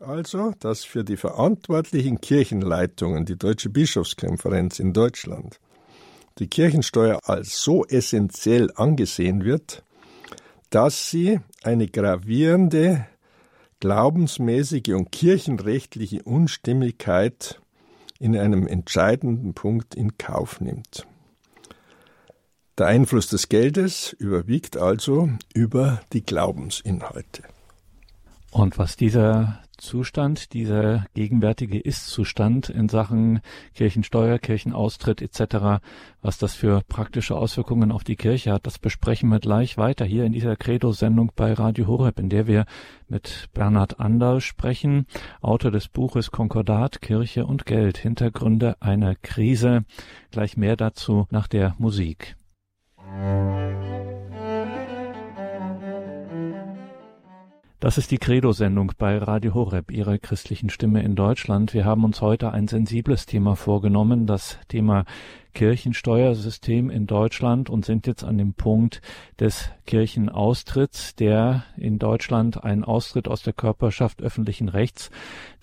also, 0.00 0.52
dass 0.60 0.84
für 0.84 1.04
die 1.04 1.16
verantwortlichen 1.16 2.20
Kirchenleitungen, 2.20 3.24
die 3.24 3.36
Deutsche 3.36 3.70
Bischofskonferenz 3.70 4.78
in 4.78 4.92
Deutschland, 4.92 5.60
die 6.38 6.48
Kirchensteuer 6.48 7.20
als 7.24 7.62
so 7.62 7.84
essentiell 7.84 8.70
angesehen 8.74 9.44
wird, 9.44 9.82
dass 10.70 11.10
sie 11.10 11.40
eine 11.62 11.86
gravierende 11.88 13.06
glaubensmäßige 13.80 14.94
und 14.94 15.10
kirchenrechtliche 15.10 16.22
Unstimmigkeit 16.22 17.60
in 18.18 18.36
einem 18.36 18.66
entscheidenden 18.66 19.54
Punkt 19.54 19.94
in 19.94 20.18
Kauf 20.18 20.60
nimmt. 20.60 21.06
Der 22.78 22.86
Einfluss 22.86 23.28
des 23.28 23.48
Geldes 23.48 24.14
überwiegt 24.18 24.76
also 24.76 25.30
über 25.52 26.00
die 26.12 26.22
Glaubensinhalte. 26.22 27.42
Und 28.50 28.78
was 28.78 28.96
dieser 28.96 29.60
Zustand, 29.80 30.52
dieser 30.52 31.06
gegenwärtige 31.14 31.78
Ist-Zustand 31.78 32.68
in 32.68 32.88
Sachen 32.88 33.40
Kirchensteuer, 33.74 34.38
Kirchenaustritt 34.38 35.20
etc., 35.22 35.82
was 36.22 36.38
das 36.38 36.54
für 36.54 36.82
praktische 36.86 37.36
Auswirkungen 37.36 37.90
auf 37.90 38.04
die 38.04 38.16
Kirche 38.16 38.52
hat, 38.52 38.66
das 38.66 38.78
besprechen 38.78 39.28
wir 39.30 39.40
gleich 39.40 39.78
weiter 39.78 40.04
hier 40.04 40.24
in 40.24 40.32
dieser 40.32 40.56
Credo-Sendung 40.56 41.32
bei 41.34 41.52
Radio 41.52 41.86
Horeb, 41.86 42.18
in 42.18 42.28
der 42.28 42.46
wir 42.46 42.66
mit 43.08 43.48
Bernhard 43.54 44.00
Anderl 44.00 44.40
sprechen, 44.40 45.06
Autor 45.40 45.70
des 45.70 45.88
Buches 45.88 46.30
Konkordat, 46.30 47.02
Kirche 47.02 47.46
und 47.46 47.66
Geld, 47.66 47.98
Hintergründe 47.98 48.76
einer 48.80 49.14
Krise. 49.16 49.84
Gleich 50.30 50.56
mehr 50.56 50.76
dazu 50.76 51.26
nach 51.30 51.48
der 51.48 51.74
Musik. 51.78 52.36
Das 57.80 57.96
ist 57.96 58.10
die 58.10 58.18
Credo-Sendung 58.18 58.92
bei 58.98 59.16
Radio 59.16 59.54
Horeb, 59.54 59.90
Ihrer 59.90 60.18
christlichen 60.18 60.68
Stimme 60.68 61.02
in 61.02 61.16
Deutschland. 61.16 61.72
Wir 61.72 61.86
haben 61.86 62.04
uns 62.04 62.20
heute 62.20 62.52
ein 62.52 62.68
sensibles 62.68 63.24
Thema 63.24 63.56
vorgenommen, 63.56 64.26
das 64.26 64.58
Thema 64.68 65.06
Kirchensteuersystem 65.52 66.90
in 66.90 67.06
Deutschland 67.06 67.70
und 67.70 67.84
sind 67.84 68.06
jetzt 68.06 68.24
an 68.24 68.38
dem 68.38 68.54
Punkt 68.54 69.02
des 69.38 69.70
Kirchenaustritts, 69.86 71.16
der 71.16 71.64
in 71.76 71.98
Deutschland 71.98 72.62
ein 72.62 72.84
Austritt 72.84 73.26
aus 73.26 73.42
der 73.42 73.52
Körperschaft 73.52 74.22
öffentlichen 74.22 74.68
Rechts 74.68 75.10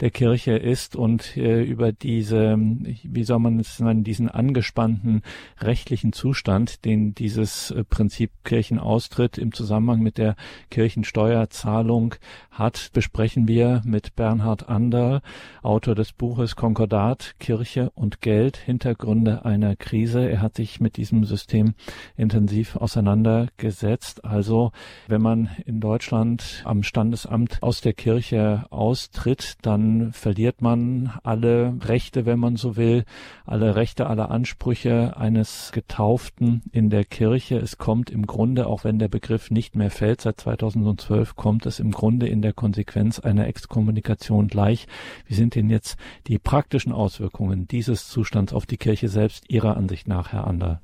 der 0.01 0.11
Kirche 0.11 0.57
ist 0.57 0.97
und 0.97 1.37
äh, 1.37 1.63
über 1.63 1.93
diese, 1.93 2.57
wie 2.57 3.23
soll 3.23 3.39
man 3.39 3.59
es 3.59 3.79
nennen, 3.79 4.03
diesen 4.03 4.29
angespannten 4.29 5.21
rechtlichen 5.59 6.11
Zustand, 6.11 6.83
den 6.83 7.15
dieses 7.15 7.71
äh, 7.71 7.85
Prinzip 7.85 8.31
Kirchenaustritt 8.43 9.37
im 9.37 9.53
Zusammenhang 9.53 10.01
mit 10.01 10.17
der 10.17 10.35
Kirchensteuerzahlung 10.71 12.15
hat, 12.51 12.89
besprechen 12.91 13.47
wir 13.47 13.81
mit 13.85 14.15
Bernhard 14.15 14.67
Ander, 14.67 15.21
Autor 15.61 15.95
des 15.95 16.11
Buches 16.11 16.57
Konkordat, 16.57 17.35
Kirche 17.39 17.91
und 17.95 18.19
Geld, 18.19 18.57
Hintergründe 18.57 19.45
einer 19.45 19.76
Krise. 19.79 20.29
Er 20.29 20.41
hat 20.41 20.55
sich 20.55 20.79
mit 20.79 20.97
diesem 20.97 21.23
System 21.23 21.73
intensiv 22.15 22.75
auseinandergesetzt. 22.75 24.25
Also 24.25 24.71
wenn 25.07 25.21
man 25.21 25.49
in 25.65 25.79
Deutschland 25.79 26.61
am 26.65 26.83
Standesamt 26.83 27.61
aus 27.61 27.81
der 27.81 27.93
Kirche 27.93 28.65
austritt, 28.69 29.55
dann 29.61 30.11
verliert 30.13 30.61
man 30.61 31.13
alle 31.23 31.77
Rechte, 31.83 32.25
wenn 32.25 32.39
man 32.39 32.55
so 32.55 32.75
will, 32.77 33.05
alle 33.45 33.75
Rechte, 33.75 34.07
alle 34.07 34.29
Ansprüche 34.29 35.17
eines 35.17 35.71
Getauften 35.71 36.63
in 36.71 36.89
der 36.89 37.05
Kirche. 37.05 37.57
Es 37.57 37.77
kommt 37.77 38.09
im 38.09 38.27
Grunde, 38.27 38.67
auch 38.67 38.83
wenn 38.83 38.99
der 38.99 39.07
Begriff 39.07 39.51
nicht 39.51 39.75
mehr 39.75 39.91
fällt, 39.91 40.21
seit 40.21 40.39
2012 40.39 41.35
kommt 41.35 41.65
es 41.65 41.79
im 41.79 41.91
Grunde 41.91 42.27
in 42.27 42.41
der 42.41 42.53
Konsequenz 42.53 43.19
einer 43.19 43.47
Exkommunikation 43.47 44.47
gleich. 44.47 44.87
Wie 45.25 45.33
sind 45.33 45.55
denn 45.55 45.69
jetzt 45.69 45.97
die 46.27 46.39
praktischen 46.39 46.91
Auswirkungen 46.91 47.67
dieses 47.67 48.07
Zustands 48.07 48.53
auf 48.53 48.65
die 48.65 48.77
Kirche 48.77 49.09
selbst 49.09 49.49
Ihrer 49.49 49.66
Ihrer 49.67 49.75
Ansicht 49.75 50.07
nach, 50.07 50.31
Herr 50.31 50.47
Ander? 50.47 50.81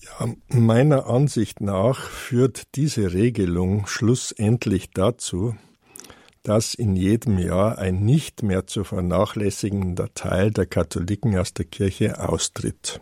Ja, 0.00 0.28
meiner 0.48 1.08
Ansicht 1.08 1.60
nach 1.60 1.98
führt 1.98 2.76
diese 2.76 3.12
Regelung 3.12 3.88
schlussendlich 3.88 4.90
dazu, 4.90 5.56
dass 6.44 6.74
in 6.74 6.94
jedem 6.94 7.36
Jahr 7.36 7.78
ein 7.78 8.04
nicht 8.04 8.44
mehr 8.44 8.68
zu 8.68 8.84
vernachlässigender 8.84 10.14
Teil 10.14 10.52
der 10.52 10.66
Katholiken 10.66 11.36
aus 11.36 11.52
der 11.52 11.64
Kirche 11.64 12.28
austritt. 12.28 13.00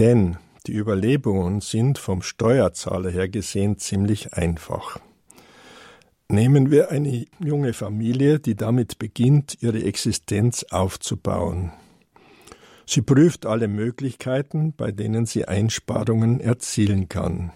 Denn 0.00 0.36
die 0.66 0.72
Überlebungen 0.72 1.60
sind 1.60 1.98
vom 1.98 2.22
Steuerzahler 2.22 3.10
her 3.10 3.28
gesehen 3.28 3.78
ziemlich 3.78 4.34
einfach. 4.34 4.98
Nehmen 6.28 6.72
wir 6.72 6.90
eine 6.90 7.24
junge 7.38 7.72
Familie, 7.72 8.40
die 8.40 8.56
damit 8.56 8.98
beginnt, 8.98 9.58
ihre 9.60 9.84
Existenz 9.84 10.64
aufzubauen. 10.70 11.72
Sie 12.90 13.02
prüft 13.02 13.44
alle 13.44 13.68
Möglichkeiten, 13.68 14.72
bei 14.74 14.92
denen 14.92 15.26
sie 15.26 15.44
Einsparungen 15.44 16.40
erzielen 16.40 17.10
kann. 17.10 17.52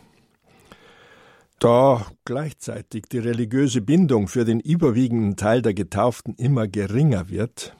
Da 1.59 2.05
gleichzeitig 2.27 3.05
die 3.11 3.19
religiöse 3.19 3.81
Bindung 3.81 4.29
für 4.29 4.45
den 4.45 4.61
überwiegenden 4.61 5.37
Teil 5.37 5.63
der 5.63 5.73
Getauften 5.73 6.35
immer 6.35 6.69
geringer 6.69 7.31
wird, 7.31 7.75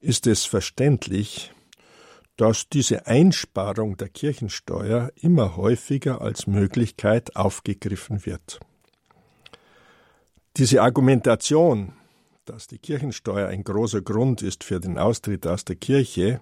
ist 0.00 0.28
es 0.28 0.44
verständlich, 0.44 1.52
dass 2.36 2.68
diese 2.68 3.08
Einsparung 3.08 3.96
der 3.96 4.08
Kirchensteuer 4.08 5.10
immer 5.20 5.56
häufiger 5.56 6.20
als 6.20 6.46
Möglichkeit 6.46 7.34
aufgegriffen 7.34 8.24
wird. 8.24 8.60
Diese 10.56 10.80
Argumentation, 10.82 11.94
dass 12.44 12.68
die 12.68 12.78
Kirchensteuer 12.78 13.48
ein 13.48 13.64
großer 13.64 14.00
Grund 14.00 14.42
ist 14.42 14.62
für 14.62 14.78
den 14.78 14.96
Austritt 14.96 15.44
aus 15.44 15.64
der 15.64 15.74
Kirche, 15.74 16.40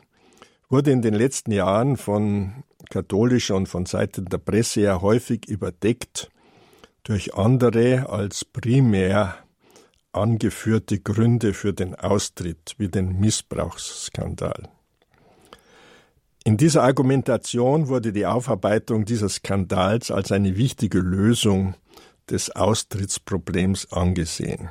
wurde 0.68 0.90
in 0.90 1.02
den 1.02 1.14
letzten 1.14 1.52
Jahren 1.52 1.96
von 1.96 2.64
katholischer 2.90 3.57
und 3.57 3.68
von 3.68 3.87
Seiten 3.87 4.26
der 4.26 4.38
Presse 4.38 4.83
ja 4.83 5.00
häufig 5.00 5.48
überdeckt 5.48 6.31
durch 7.02 7.35
andere 7.35 8.09
als 8.09 8.44
primär 8.44 9.37
angeführte 10.12 10.98
Gründe 10.98 11.52
für 11.52 11.72
den 11.72 11.94
Austritt, 11.94 12.74
wie 12.79 12.88
den 12.88 13.20
Missbrauchsskandal. 13.20 14.68
In 16.44 16.57
dieser 16.57 16.85
Argumentation 16.85 17.88
wurde 17.88 18.12
die 18.12 18.26
Aufarbeitung 18.26 19.05
dieses 19.05 19.37
Skandals 19.37 20.11
als 20.11 20.33
eine 20.33 20.57
wichtige 20.57 21.00
Lösung 21.00 21.74
des 22.31 22.55
Austrittsproblems 22.55 23.92
angesehen. 23.92 24.68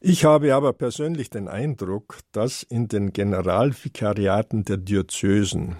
Ich 0.00 0.24
habe 0.24 0.54
aber 0.54 0.72
persönlich 0.72 1.28
den 1.28 1.48
Eindruck, 1.48 2.20
dass 2.30 2.62
in 2.62 2.86
den 2.86 3.12
Generalvikariaten 3.12 4.64
der 4.64 4.76
Diözesen, 4.76 5.76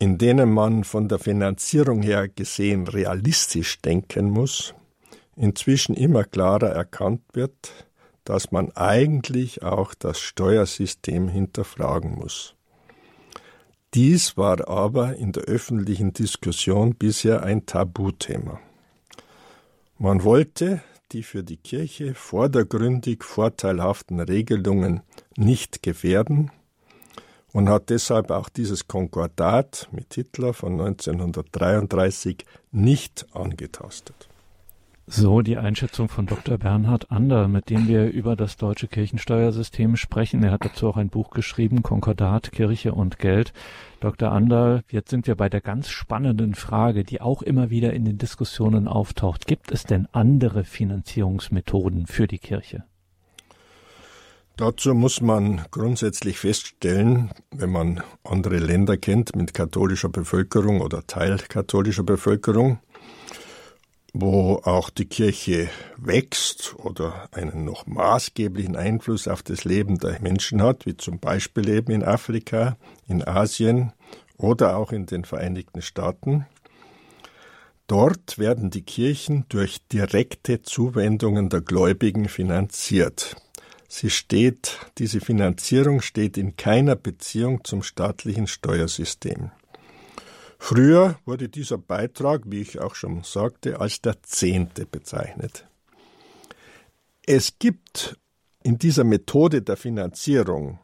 in 0.00 0.18
denen 0.18 0.52
man 0.52 0.82
von 0.82 1.08
der 1.08 1.20
Finanzierung 1.20 2.02
her 2.02 2.28
gesehen 2.28 2.88
realistisch 2.88 3.80
denken 3.82 4.30
muss, 4.30 4.74
inzwischen 5.36 5.94
immer 5.94 6.24
klarer 6.24 6.70
erkannt 6.70 7.22
wird, 7.34 7.86
dass 8.24 8.50
man 8.50 8.72
eigentlich 8.72 9.62
auch 9.62 9.94
das 9.94 10.18
Steuersystem 10.18 11.28
hinterfragen 11.28 12.16
muss. 12.16 12.56
Dies 13.94 14.36
war 14.36 14.68
aber 14.68 15.14
in 15.14 15.30
der 15.30 15.44
öffentlichen 15.44 16.12
Diskussion 16.12 16.96
bisher 16.96 17.44
ein 17.44 17.64
Tabuthema. 17.64 18.58
Man 19.98 20.24
wollte 20.24 20.82
die 21.12 21.22
für 21.22 21.44
die 21.44 21.56
Kirche 21.56 22.14
vordergründig 22.14 23.22
vorteilhaften 23.22 24.20
Regelungen 24.20 25.02
nicht 25.36 25.82
gefährden 25.82 26.50
und 27.52 27.68
hat 27.68 27.90
deshalb 27.90 28.30
auch 28.30 28.48
dieses 28.48 28.86
Konkordat 28.86 29.88
mit 29.92 30.12
Hitler 30.14 30.52
von 30.52 30.72
1933 30.72 32.44
nicht 32.70 33.26
angetastet. 33.32 34.28
So 35.08 35.40
die 35.40 35.56
Einschätzung 35.56 36.08
von 36.08 36.26
Dr. 36.26 36.58
Bernhard 36.58 37.12
Ander, 37.12 37.46
mit 37.46 37.70
dem 37.70 37.86
wir 37.86 38.10
über 38.10 38.34
das 38.34 38.56
deutsche 38.56 38.88
Kirchensteuersystem 38.88 39.94
sprechen. 39.94 40.42
Er 40.42 40.50
hat 40.50 40.64
dazu 40.64 40.88
auch 40.88 40.96
ein 40.96 41.10
Buch 41.10 41.30
geschrieben, 41.30 41.84
Konkordat, 41.84 42.50
Kirche 42.50 42.92
und 42.92 43.20
Geld. 43.20 43.52
Dr. 44.00 44.30
Ander, 44.30 44.82
jetzt 44.90 45.10
sind 45.10 45.26
wir 45.26 45.36
bei 45.36 45.48
der 45.48 45.60
ganz 45.60 45.88
spannenden 45.88 46.54
Frage, 46.54 47.02
die 47.02 47.20
auch 47.20 47.42
immer 47.42 47.70
wieder 47.70 47.92
in 47.92 48.04
den 48.04 48.18
Diskussionen 48.18 48.88
auftaucht. 48.88 49.46
Gibt 49.46 49.72
es 49.72 49.84
denn 49.84 50.06
andere 50.12 50.64
Finanzierungsmethoden 50.64 52.06
für 52.06 52.26
die 52.26 52.38
Kirche? 52.38 52.84
Dazu 54.56 54.94
muss 54.94 55.20
man 55.20 55.66
grundsätzlich 55.70 56.38
feststellen, 56.38 57.30
wenn 57.50 57.70
man 57.70 58.02
andere 58.24 58.58
Länder 58.58 58.96
kennt 58.96 59.36
mit 59.36 59.52
katholischer 59.52 60.08
Bevölkerung 60.08 60.80
oder 60.80 61.06
teilkatholischer 61.06 62.04
Bevölkerung, 62.04 62.78
wo 64.18 64.62
auch 64.64 64.88
die 64.88 65.04
Kirche 65.04 65.68
wächst 65.98 66.74
oder 66.78 67.28
einen 67.32 67.66
noch 67.66 67.86
maßgeblichen 67.86 68.74
Einfluss 68.74 69.28
auf 69.28 69.42
das 69.42 69.64
Leben 69.64 69.98
der 69.98 70.22
Menschen 70.22 70.62
hat, 70.62 70.86
wie 70.86 70.96
zum 70.96 71.18
Beispiel 71.18 71.68
eben 71.68 71.92
in 71.92 72.02
Afrika, 72.02 72.78
in 73.06 73.22
Asien 73.26 73.92
oder 74.38 74.78
auch 74.78 74.92
in 74.92 75.04
den 75.04 75.26
Vereinigten 75.26 75.82
Staaten. 75.82 76.46
Dort 77.88 78.38
werden 78.38 78.70
die 78.70 78.82
Kirchen 78.82 79.44
durch 79.50 79.86
direkte 79.92 80.62
Zuwendungen 80.62 81.50
der 81.50 81.60
Gläubigen 81.60 82.30
finanziert. 82.30 83.36
Sie 83.86 84.10
steht, 84.10 84.78
diese 84.96 85.20
Finanzierung 85.20 86.00
steht 86.00 86.38
in 86.38 86.56
keiner 86.56 86.96
Beziehung 86.96 87.64
zum 87.64 87.82
staatlichen 87.82 88.46
Steuersystem. 88.46 89.50
Früher 90.58 91.18
wurde 91.24 91.48
dieser 91.48 91.78
Beitrag, 91.78 92.42
wie 92.46 92.60
ich 92.60 92.80
auch 92.80 92.94
schon 92.94 93.22
sagte, 93.22 93.80
als 93.80 94.00
der 94.00 94.22
Zehnte 94.22 94.86
bezeichnet. 94.86 95.66
Es 97.24 97.58
gibt 97.58 98.18
in 98.62 98.78
dieser 98.78 99.04
Methode 99.04 99.62
der 99.62 99.76
Finanzierung, 99.76 100.78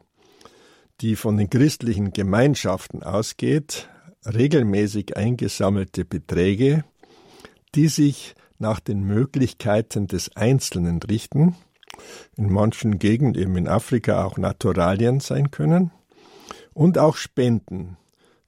die 1.01 1.15
von 1.15 1.37
den 1.37 1.49
christlichen 1.49 2.13
Gemeinschaften 2.13 3.03
ausgeht, 3.03 3.89
regelmäßig 4.25 5.17
eingesammelte 5.17 6.05
Beträge, 6.05 6.85
die 7.75 7.87
sich 7.87 8.35
nach 8.59 8.79
den 8.79 9.03
Möglichkeiten 9.03 10.07
des 10.07 10.35
Einzelnen 10.35 11.01
richten, 11.01 11.55
in 12.37 12.49
manchen 12.51 12.99
Gegenden, 12.99 13.41
eben 13.41 13.57
in 13.57 13.67
Afrika, 13.67 14.23
auch 14.23 14.37
Naturalien 14.37 15.19
sein 15.19 15.51
können, 15.51 15.91
und 16.73 16.97
auch 16.97 17.17
Spenden, 17.17 17.97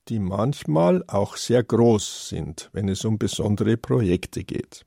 die 0.07 0.19
manchmal 0.19 1.03
auch 1.07 1.37
sehr 1.37 1.63
groß 1.63 2.29
sind, 2.29 2.69
wenn 2.73 2.89
es 2.89 3.05
um 3.05 3.17
besondere 3.17 3.77
Projekte 3.77 4.43
geht. 4.43 4.85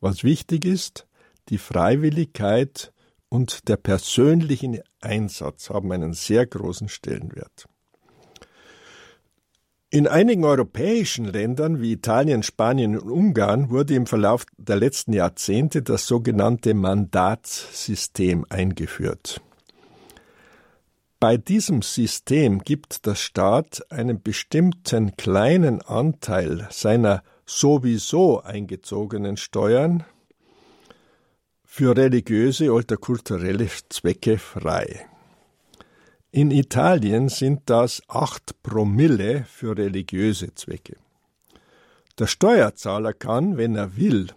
Was 0.00 0.24
wichtig 0.24 0.64
ist, 0.64 1.06
die 1.48 1.58
Freiwilligkeit 1.58 2.92
und 3.28 3.68
der 3.68 3.76
persönliche 3.76 4.82
Einsatz 5.00 5.70
haben 5.70 5.92
einen 5.92 6.14
sehr 6.14 6.46
großen 6.46 6.88
Stellenwert. 6.88 7.66
In 9.90 10.06
einigen 10.06 10.44
europäischen 10.44 11.24
Ländern 11.24 11.80
wie 11.80 11.92
Italien, 11.92 12.42
Spanien 12.42 12.98
und 12.98 13.10
Ungarn 13.10 13.70
wurde 13.70 13.94
im 13.94 14.06
Verlauf 14.06 14.44
der 14.58 14.76
letzten 14.76 15.14
Jahrzehnte 15.14 15.82
das 15.82 16.06
sogenannte 16.06 16.74
Mandatssystem 16.74 18.44
eingeführt. 18.50 19.40
Bei 21.20 21.36
diesem 21.36 21.82
System 21.82 22.60
gibt 22.60 23.04
der 23.04 23.16
Staat 23.16 23.84
einen 23.90 24.22
bestimmten 24.22 25.16
kleinen 25.16 25.82
Anteil 25.82 26.68
seiner 26.70 27.24
sowieso 27.44 28.42
eingezogenen 28.42 29.36
Steuern 29.36 30.04
für 31.64 31.96
religiöse 31.96 32.72
oder 32.72 32.96
kulturelle 32.96 33.68
Zwecke 33.88 34.38
frei. 34.38 35.06
In 36.30 36.52
Italien 36.52 37.28
sind 37.28 37.62
das 37.66 38.00
acht 38.06 38.62
Promille 38.62 39.44
für 39.44 39.76
religiöse 39.76 40.54
Zwecke. 40.54 40.98
Der 42.16 42.28
Steuerzahler 42.28 43.12
kann, 43.12 43.56
wenn 43.56 43.74
er 43.74 43.96
will, 43.96 44.28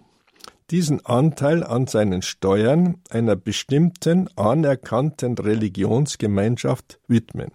diesen 0.72 1.06
Anteil 1.06 1.64
an 1.64 1.86
seinen 1.86 2.22
Steuern 2.22 3.02
einer 3.10 3.36
bestimmten 3.36 4.30
anerkannten 4.38 5.38
Religionsgemeinschaft 5.38 7.00
widmen. 7.08 7.52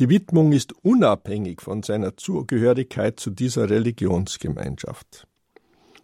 Die 0.00 0.08
Widmung 0.08 0.52
ist 0.52 0.72
unabhängig 0.84 1.62
von 1.62 1.82
seiner 1.82 2.16
Zugehörigkeit 2.16 3.18
zu 3.18 3.30
dieser 3.30 3.70
Religionsgemeinschaft. 3.70 5.26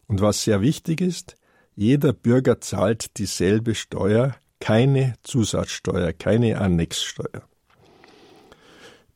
Und 0.06 0.20
was 0.20 0.44
sehr 0.44 0.60
wichtig 0.60 1.00
ist, 1.00 1.36
jeder 1.74 2.12
Bürger 2.12 2.60
zahlt 2.60 3.18
dieselbe 3.18 3.74
Steuer, 3.74 4.36
keine 4.58 5.14
Zusatzsteuer, 5.22 6.12
keine 6.12 6.58
Annexsteuer. 6.60 7.42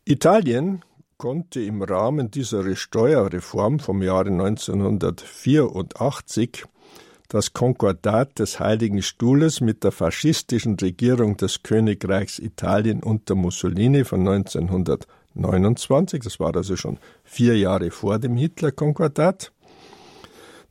Italien 0.05 0.83
konnte 1.25 1.63
im 1.63 1.81
Rahmen 1.81 2.31
dieser 2.31 2.77
Steuerreform 2.77 3.79
vom 3.79 4.03
Jahre 4.03 4.29
1984 4.29 6.67
das 7.29 7.55
Konkordat 7.55 8.39
des 8.39 8.61
Heiligen 8.61 9.01
Stuhles 9.01 9.63
mit 9.63 9.85
der 9.85 9.93
faschistischen 9.93 10.79
Regierung 10.79 11.39
des 11.39 11.63
Königreichs 11.63 12.39
Italien 12.39 13.03
unter 13.03 13.37
Mussolini 13.37 14.05
von 14.05 14.29
1929, 14.29 16.23
das 16.23 16.39
war 16.41 16.55
also 16.55 16.77
schon 16.77 16.99
vier 17.23 17.57
Jahre 17.57 17.91
vor 17.91 18.19
dem 18.19 18.37
Hitler-Konkordat, 18.37 19.51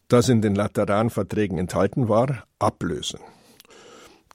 das 0.08 0.30
in 0.30 0.44
den 0.44 0.54
Lateranverträgen 0.54 1.58
enthalten 1.58 2.10
war, 2.10 2.44
ablösen. 2.60 3.22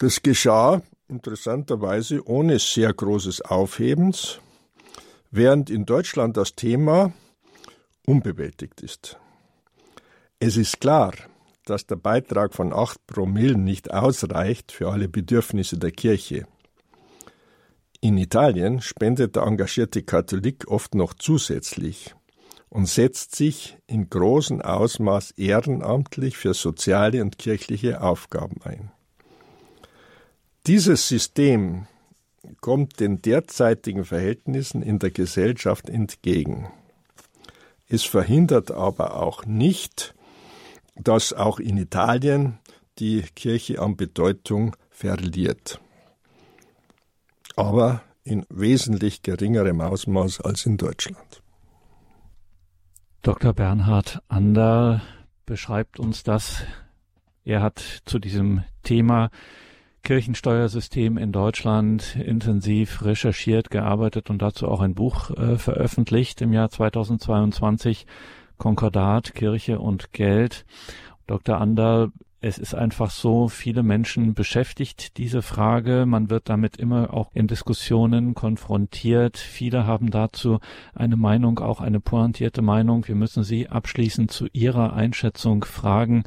Das 0.00 0.20
geschah 0.20 0.83
interessanterweise 1.07 2.26
ohne 2.26 2.59
sehr 2.59 2.92
großes 2.92 3.42
Aufhebens, 3.42 4.40
während 5.30 5.70
in 5.70 5.86
Deutschland 5.86 6.36
das 6.36 6.54
Thema 6.54 7.12
unbewältigt 8.06 8.80
ist. 8.80 9.18
Es 10.40 10.56
ist 10.56 10.80
klar, 10.80 11.14
dass 11.64 11.86
der 11.86 11.96
Beitrag 11.96 12.54
von 12.54 12.72
acht 12.72 13.06
Promillen 13.06 13.64
nicht 13.64 13.92
ausreicht 13.92 14.72
für 14.72 14.90
alle 14.90 15.08
Bedürfnisse 15.08 15.78
der 15.78 15.90
Kirche. 15.90 16.46
In 18.00 18.16
Italien 18.16 18.80
spendet 18.80 19.36
der 19.36 19.42
engagierte 19.42 20.02
Katholik 20.02 20.68
oft 20.68 20.94
noch 20.94 21.14
zusätzlich 21.14 22.14
und 22.68 22.86
setzt 22.86 23.34
sich 23.34 23.76
in 23.86 24.08
großem 24.08 24.62
Ausmaß 24.62 25.32
ehrenamtlich 25.32 26.36
für 26.36 26.54
soziale 26.54 27.22
und 27.22 27.38
kirchliche 27.38 28.00
Aufgaben 28.00 28.62
ein. 28.62 28.92
Dieses 30.66 31.08
System 31.08 31.86
kommt 32.61 33.01
den 33.01 33.22
derzeitigen 33.22 34.05
Verhältnissen 34.05 34.83
in 34.83 34.98
der 34.98 35.11
Gesellschaft 35.11 35.88
entgegen. 35.88 36.68
Es 37.88 38.05
verhindert 38.05 38.70
aber 38.70 39.16
auch 39.16 39.46
nicht, 39.46 40.14
dass 40.94 41.33
auch 41.33 41.59
in 41.59 41.77
Italien 41.77 42.59
die 42.98 43.22
Kirche 43.35 43.81
an 43.81 43.96
Bedeutung 43.96 44.77
verliert. 44.90 45.81
Aber 47.57 48.03
in 48.24 48.44
wesentlich 48.51 49.22
geringerem 49.22 49.81
Ausmaß 49.81 50.40
als 50.42 50.66
in 50.66 50.77
Deutschland. 50.77 51.42
Dr. 53.22 53.53
Bernhard 53.53 54.22
Ander 54.29 55.03
beschreibt 55.46 55.98
uns 55.98 56.22
das. 56.22 56.62
Er 57.44 57.62
hat 57.62 58.03
zu 58.05 58.18
diesem 58.18 58.62
Thema 58.83 59.30
Kirchensteuersystem 60.09 61.18
in 61.18 61.32
Deutschland 61.32 62.16
intensiv 62.16 63.04
recherchiert, 63.04 63.68
gearbeitet 63.68 64.30
und 64.30 64.40
dazu 64.40 64.66
auch 64.66 64.80
ein 64.80 64.94
Buch 64.94 65.28
äh, 65.32 65.59
veröffentlicht 65.59 66.40
im 66.40 66.54
Jahr 66.54 66.70
2022, 66.70 68.06
Konkordat, 68.56 69.34
Kirche 69.34 69.78
und 69.80 70.14
Geld. 70.14 70.64
Dr. 71.26 71.61
Ander, 71.61 72.11
es 72.40 72.56
ist 72.56 72.72
einfach 72.72 73.11
so, 73.11 73.48
viele 73.48 73.82
Menschen 73.82 74.32
beschäftigt 74.32 75.18
diese 75.18 75.42
Frage. 75.42 76.06
Man 76.06 76.30
wird 76.30 76.48
damit 76.48 76.76
immer 76.76 77.12
auch 77.12 77.30
in 77.34 77.48
Diskussionen 77.48 78.32
konfrontiert. 78.32 79.36
Viele 79.36 79.86
haben 79.86 80.11
dazu 80.11 80.61
eine 80.94 81.16
Meinung, 81.16 81.59
auch 81.59 81.80
eine 81.80 81.98
pointierte 81.98 82.62
Meinung. 82.62 83.09
Wir 83.09 83.16
müssen 83.16 83.42
Sie 83.42 83.68
abschließend 83.68 84.30
zu 84.30 84.46
Ihrer 84.52 84.92
Einschätzung 84.92 85.64
fragen, 85.64 86.22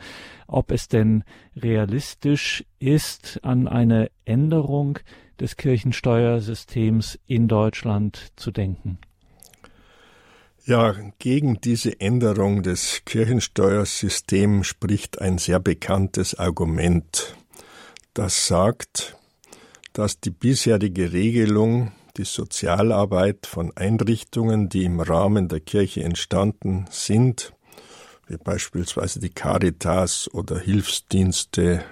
ob 0.51 0.71
es 0.71 0.87
denn 0.87 1.23
realistisch 1.55 2.63
ist, 2.79 3.39
an 3.43 3.67
eine 3.67 4.11
Änderung 4.25 4.99
des 5.39 5.57
Kirchensteuersystems 5.57 7.19
in 7.25 7.47
Deutschland 7.47 8.31
zu 8.35 8.51
denken. 8.51 8.99
Ja, 10.65 10.95
gegen 11.17 11.59
diese 11.59 11.99
Änderung 11.99 12.61
des 12.61 13.01
Kirchensteuersystems 13.05 14.67
spricht 14.67 15.19
ein 15.19 15.39
sehr 15.39 15.59
bekanntes 15.59 16.35
Argument, 16.35 17.35
das 18.13 18.45
sagt, 18.45 19.17
dass 19.93 20.19
die 20.19 20.29
bisherige 20.29 21.13
Regelung 21.13 21.91
die 22.17 22.25
Sozialarbeit 22.25 23.47
von 23.47 23.75
Einrichtungen, 23.75 24.69
die 24.69 24.83
im 24.83 24.99
Rahmen 24.99 25.47
der 25.47 25.61
Kirche 25.61 26.03
entstanden 26.03 26.85
sind, 26.91 27.53
wie 28.31 28.37
beispielsweise 28.37 29.19
die 29.19 29.29
Caritas 29.29 30.29
oder 30.33 30.57
Hilfsdienste 30.57 31.83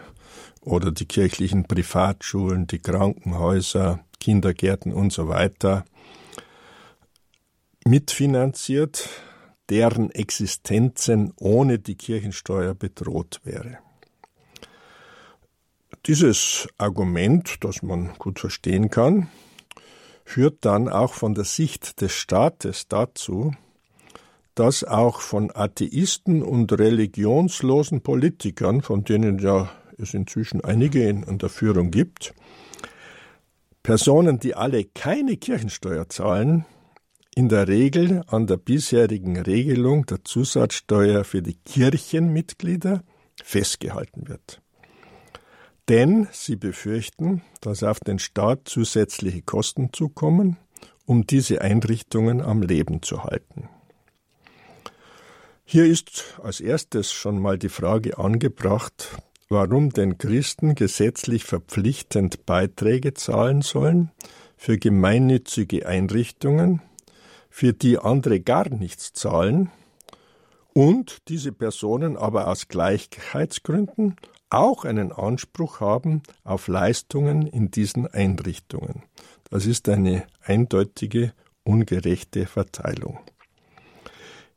oder 0.62 0.92
die 0.92 1.06
kirchlichen 1.06 1.66
Privatschulen, 1.66 2.66
die 2.66 2.80
Krankenhäuser, 2.80 4.06
Kindergärten 4.22 4.94
und 4.94 5.12
so 5.12 5.28
weiter, 5.28 5.84
mitfinanziert, 7.86 9.10
deren 9.70 10.12
Existenzen 10.12 11.34
ohne 11.36 11.78
die 11.78 11.96
Kirchensteuer 11.96 12.74
bedroht 12.74 13.42
wäre. 13.44 13.80
Dieses 16.06 16.70
Argument, 16.78 17.58
das 17.66 17.82
man 17.82 18.14
gut 18.18 18.40
verstehen 18.40 18.90
kann, 18.90 19.28
führt 20.24 20.64
dann 20.64 20.88
auch 20.88 21.14
von 21.14 21.34
der 21.34 21.44
Sicht 21.44 22.00
des 22.00 22.14
Staates 22.14 22.88
dazu, 22.88 23.54
dass 24.56 24.84
auch 24.84 25.22
von 25.22 25.52
Atheisten 25.54 26.42
und 26.44 26.72
religionslosen 26.72 28.02
Politikern, 28.02 28.82
von 28.82 29.04
denen 29.04 29.40
ja 29.40 29.70
es 29.98 30.14
inzwischen 30.14 30.64
einige 30.64 31.08
in 31.08 31.38
der 31.38 31.50
Führung 31.50 31.92
gibt, 31.92 32.34
Personen, 33.84 34.40
die 34.40 34.56
alle 34.56 34.84
keine 34.84 35.38
Kirchensteuer 35.38 36.10
zahlen, 36.10 36.66
in 37.36 37.48
der 37.48 37.68
Regel 37.68 38.24
an 38.28 38.48
der 38.48 38.58
bisherigen 38.58 39.40
Regelung 39.40 40.06
der 40.06 40.24
Zusatzsteuer 40.24 41.24
für 41.24 41.42
die 41.42 41.56
Kirchenmitglieder 41.56 43.04
festgehalten 43.42 44.28
wird. 44.28 44.62
Denn 45.88 46.28
sie 46.32 46.56
befürchten, 46.56 47.42
dass 47.62 47.84
auf 47.84 48.00
den 48.00 48.20
Staat 48.20 48.68
zusätzliche 48.68 49.42
Kosten 49.42 49.92
zukommen, 49.94 50.58
um 51.06 51.26
diese 51.26 51.62
Einrichtungen 51.62 52.42
am 52.42 52.62
Leben 52.62 53.02
zu 53.02 53.24
halten. 53.24 53.70
Hier 55.72 55.86
ist 55.86 56.40
als 56.42 56.62
erstes 56.62 57.12
schon 57.12 57.38
mal 57.40 57.60
die 57.60 57.70
Frage 57.70 58.18
angebracht, 58.18 59.10
warum 59.50 59.92
denn 59.92 60.18
Christen 60.18 60.74
gesetzlich 60.74 61.44
verpflichtend 61.44 62.48
Beiträge 62.48 63.14
zahlen 63.14 63.62
sollen 63.62 64.10
für 64.58 64.80
gemeinnützige 64.80 65.86
Einrichtungen, 65.86 66.82
für 67.52 67.74
die 67.74 68.00
andere 68.00 68.40
gar 68.40 68.68
nichts 68.70 69.14
zahlen 69.14 69.70
und 70.74 71.20
diese 71.28 71.52
Personen 71.52 72.18
aber 72.18 72.48
aus 72.48 72.68
Gleichheitsgründen 72.68 74.16
auch 74.50 74.86
einen 74.86 75.12
Anspruch 75.12 75.82
haben 75.82 76.24
auf 76.44 76.68
Leistungen 76.68 77.46
in 77.46 77.70
diesen 77.70 78.08
Einrichtungen. 78.08 79.04
Das 79.52 79.68
ist 79.68 79.88
eine 79.88 80.26
eindeutige 80.42 81.32
ungerechte 81.64 82.48
Verteilung. 82.48 83.20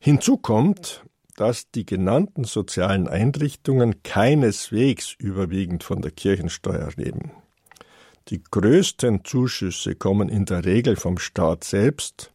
Hinzu 0.04 0.36
kommt, 0.36 1.04
dass 1.36 1.70
die 1.70 1.86
genannten 1.86 2.42
sozialen 2.42 3.06
Einrichtungen 3.06 4.02
keineswegs 4.02 5.14
überwiegend 5.16 5.84
von 5.84 6.02
der 6.02 6.10
Kirchensteuer 6.10 6.88
leben. 6.96 7.30
Die 8.26 8.42
größten 8.42 9.24
Zuschüsse 9.24 9.94
kommen 9.94 10.28
in 10.28 10.44
der 10.44 10.64
Regel 10.64 10.96
vom 10.96 11.18
Staat 11.18 11.62
selbst 11.62 12.32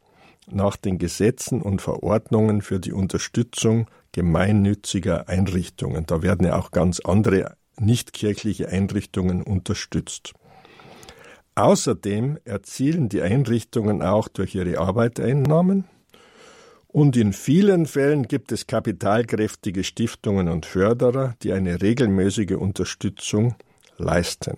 nach 0.49 0.77
den 0.77 0.97
Gesetzen 0.97 1.61
und 1.61 1.81
Verordnungen 1.81 2.61
für 2.61 2.79
die 2.79 2.93
Unterstützung 2.93 3.87
gemeinnütziger 4.13 5.27
Einrichtungen. 5.27 6.05
Da 6.05 6.21
werden 6.21 6.47
ja 6.47 6.57
auch 6.57 6.71
ganz 6.71 7.01
andere 7.01 7.57
nichtkirchliche 7.77 8.69
Einrichtungen 8.69 9.43
unterstützt. 9.43 10.31
Außerdem 11.55 12.39
erzielen 12.45 13.09
die 13.09 13.21
Einrichtungen 13.21 14.01
auch 14.01 14.29
durch 14.29 14.55
ihre 14.55 14.79
Arbeiteinnahmen 14.79 15.83
und 16.97 17.15
in 17.15 17.31
vielen 17.31 17.85
Fällen 17.85 18.27
gibt 18.27 18.51
es 18.51 18.65
kapitalkräftige 18.65 19.83
Stiftungen 19.83 20.47
und 20.47 20.65
Förderer, 20.65 21.35
die 21.43 21.53
eine 21.53 21.79
regelmäßige 21.79 22.53
Unterstützung 22.53 23.53
leisten. 23.99 24.57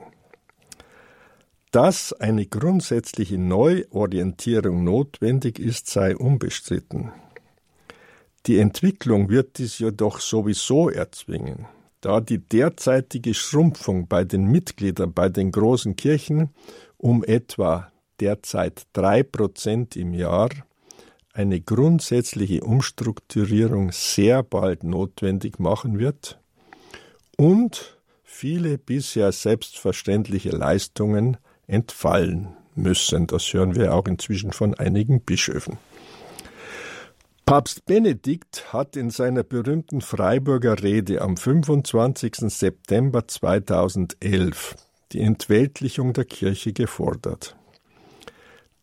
Dass 1.71 2.13
eine 2.13 2.45
grundsätzliche 2.45 3.37
Neuorientierung 3.37 4.85
notwendig 4.85 5.59
ist, 5.59 5.87
sei 5.87 6.15
unbestritten. 6.15 7.11
Die 8.45 8.59
Entwicklung 8.59 9.27
wird 9.29 9.57
dies 9.57 9.77
jedoch 9.77 10.21
sowieso 10.21 10.89
erzwingen, 10.89 11.67
da 11.99 12.21
die 12.21 12.39
derzeitige 12.39 13.33
Schrumpfung 13.33 14.07
bei 14.07 14.23
den 14.23 14.45
Mitgliedern 14.45 15.11
bei 15.11 15.27
den 15.27 15.51
großen 15.51 15.97
Kirchen 15.97 16.51
um 16.95 17.21
etwa 17.25 17.91
derzeit 18.21 18.83
drei 18.93 19.23
Prozent 19.23 19.97
im 19.97 20.13
Jahr 20.13 20.51
eine 21.39 21.61
grundsätzliche 21.61 22.65
Umstrukturierung 22.65 23.93
sehr 23.93 24.43
bald 24.43 24.83
notwendig 24.83 25.57
machen 25.57 25.97
wird 25.97 26.37
und 27.37 27.97
viele 28.23 28.77
bisher 28.77 29.31
selbstverständliche 29.31 30.49
Leistungen 30.49 31.37
entfallen 31.65 32.49
müssen. 32.75 33.25
Das 33.25 33.53
hören 33.53 33.75
wir 33.75 33.93
auch 33.93 34.05
inzwischen 34.07 34.51
von 34.51 34.73
einigen 34.73 35.21
Bischöfen. 35.21 35.77
Papst 37.45 37.85
Benedikt 37.85 38.73
hat 38.73 38.97
in 38.97 39.09
seiner 39.09 39.43
berühmten 39.43 40.01
Freiburger 40.01 40.83
Rede 40.83 41.21
am 41.21 41.37
25. 41.37 42.35
September 42.49 43.29
2011 43.29 44.75
die 45.13 45.21
Entweltlichung 45.21 46.11
der 46.11 46.25
Kirche 46.25 46.73
gefordert. 46.73 47.55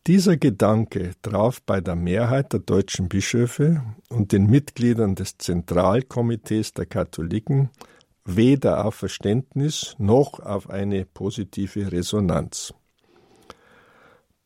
Dieser 0.07 0.37
Gedanke 0.37 1.15
traf 1.21 1.61
bei 1.63 1.81
der 1.81 1.97
Mehrheit 1.97 2.53
der 2.53 2.61
deutschen 2.61 3.09
Bischöfe 3.09 3.83
und 4.09 4.31
den 4.31 4.47
Mitgliedern 4.47 5.17
des 5.17 5.37
Zentralkomitees 5.37 6.75
der 6.75 6.87
Katholiken 6.87 7.71
weder 8.25 8.85
auf 8.85 8.95
Verständnis 8.95 9.97
noch 9.99 10.39
auf 10.39 10.71
eine 10.71 11.07
positive 11.07 11.91
Resonanz. 11.91 12.73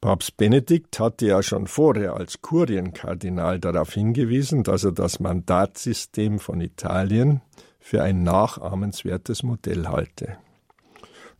Papst 0.00 0.38
Benedikt 0.38 0.98
hatte 0.98 1.26
ja 1.26 1.42
schon 1.42 1.66
vorher 1.66 2.14
als 2.14 2.40
Kurienkardinal 2.40 3.60
darauf 3.60 3.92
hingewiesen, 3.92 4.62
dass 4.62 4.84
er 4.84 4.92
das 4.92 5.20
Mandatssystem 5.20 6.38
von 6.38 6.62
Italien 6.62 7.42
für 7.78 8.02
ein 8.02 8.22
nachahmenswertes 8.22 9.42
Modell 9.42 9.88
halte. 9.88 10.38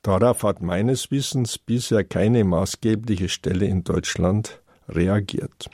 Darauf 0.03 0.43
hat 0.45 0.63
meines 0.63 1.11
Wissens 1.11 1.59
bisher 1.59 2.05
keine 2.05 2.45
maßgebliche 2.45 3.29
Stelle 3.29 3.67
in 3.67 3.85
Deutschland 3.85 4.63
reagiert. 4.89 5.69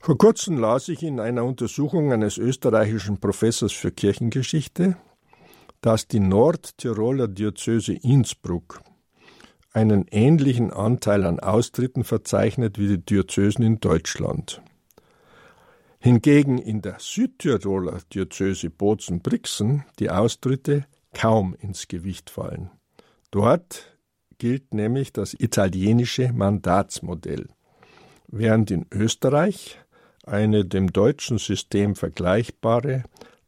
Vor 0.00 0.18
kurzem 0.18 0.58
las 0.58 0.88
ich 0.88 1.02
in 1.02 1.20
einer 1.20 1.44
Untersuchung 1.44 2.12
eines 2.12 2.36
österreichischen 2.36 3.18
Professors 3.20 3.72
für 3.72 3.90
Kirchengeschichte, 3.90 4.96
dass 5.80 6.08
die 6.08 6.20
Nordtiroler 6.20 7.28
Diözese 7.28 7.94
Innsbruck 7.94 8.82
einen 9.72 10.06
ähnlichen 10.10 10.72
Anteil 10.72 11.24
an 11.24 11.40
Austritten 11.40 12.04
verzeichnet 12.04 12.78
wie 12.78 12.88
die 12.88 13.04
Diözesen 13.04 13.64
in 13.64 13.80
Deutschland. 13.80 14.60
Hingegen 15.98 16.58
in 16.58 16.82
der 16.82 16.96
Südtiroler 16.98 18.00
Diözese 18.12 18.70
Bozen-Brixen 18.70 19.84
die 19.98 20.10
Austritte 20.10 20.84
kaum 21.14 21.54
ins 21.58 21.88
Gewicht 21.88 22.28
fallen. 22.28 22.70
Dort 23.34 23.98
gilt 24.38 24.74
nämlich 24.74 25.12
das 25.12 25.34
italienische 25.34 26.32
Mandatsmodell, 26.32 27.48
während 28.28 28.70
in 28.70 28.86
Österreich 28.92 29.80
eine 30.24 30.64
dem 30.64 30.92
deutschen 30.92 31.38
System 31.38 31.96
vergleichbare 31.96 33.02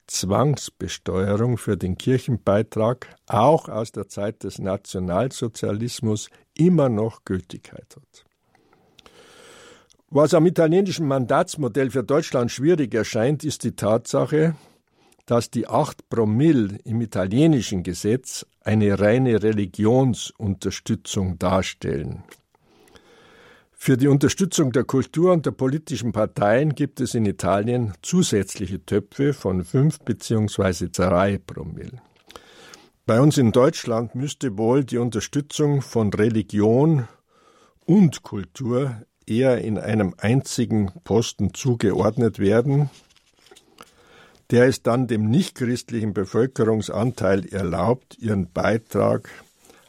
Zwangsbesteuerung 0.09 1.57
für 1.57 1.77
den 1.77 1.97
Kirchenbeitrag 1.97 3.15
auch 3.29 3.69
aus 3.69 3.93
der 3.93 4.09
Zeit 4.09 4.43
des 4.43 4.59
Nationalsozialismus 4.59 6.31
immer 6.59 6.89
noch 6.89 7.25
Gültigkeit 7.25 7.95
hat. 7.95 8.25
Was 10.11 10.35
am 10.35 10.47
italienischen 10.47 11.07
Mandatsmodell 11.07 11.93
für 11.93 12.03
Deutschland 12.03 12.51
schwierig 12.51 12.93
erscheint, 12.93 13.45
ist 13.45 13.63
die 13.63 13.77
Tatsache, 13.77 14.57
dass 15.27 15.51
die 15.51 15.67
acht 15.67 16.09
Promille 16.09 16.79
im 16.85 17.01
italienischen 17.01 17.83
Gesetz 17.83 18.47
eine 18.63 18.99
reine 18.99 19.43
Religionsunterstützung 19.43 21.39
darstellen. 21.39 22.23
Für 23.73 23.97
die 23.97 24.09
Unterstützung 24.09 24.73
der 24.73 24.85
Kultur 24.85 25.33
und 25.33 25.47
der 25.47 25.51
politischen 25.51 26.13
Parteien 26.13 26.75
gibt 26.75 27.01
es 27.01 27.15
in 27.15 27.27
Italien 27.27 27.93
zusätzliche 28.03 28.85
Töpfe 28.85 29.33
von 29.33 29.65
fünf 29.65 30.01
bzw. 30.01 30.89
drei 30.91 31.39
Promille. 31.39 32.01
Bei 33.05 33.21
uns 33.21 33.39
in 33.39 33.53
Deutschland 33.53 34.17
müsste 34.17 34.59
wohl 34.59 34.85
die 34.85 34.99
Unterstützung 34.99 35.83
von 35.83 36.13
Religion 36.13 37.07
und 37.85 38.25
Kultur 38.25 39.03
eher 39.27 39.59
in 39.59 39.79
einem 39.79 40.15
einzigen 40.19 40.91
Posten 41.05 41.55
zugeordnet 41.55 42.39
werden, 42.39 42.91
der 44.51 44.67
es 44.67 44.83
dann 44.83 45.07
dem 45.07 45.29
nichtchristlichen 45.29 46.15
Bevölkerungsanteil 46.15 47.47
erlaubt, 47.47 48.17
ihren 48.19 48.53
Beitrag 48.53 49.29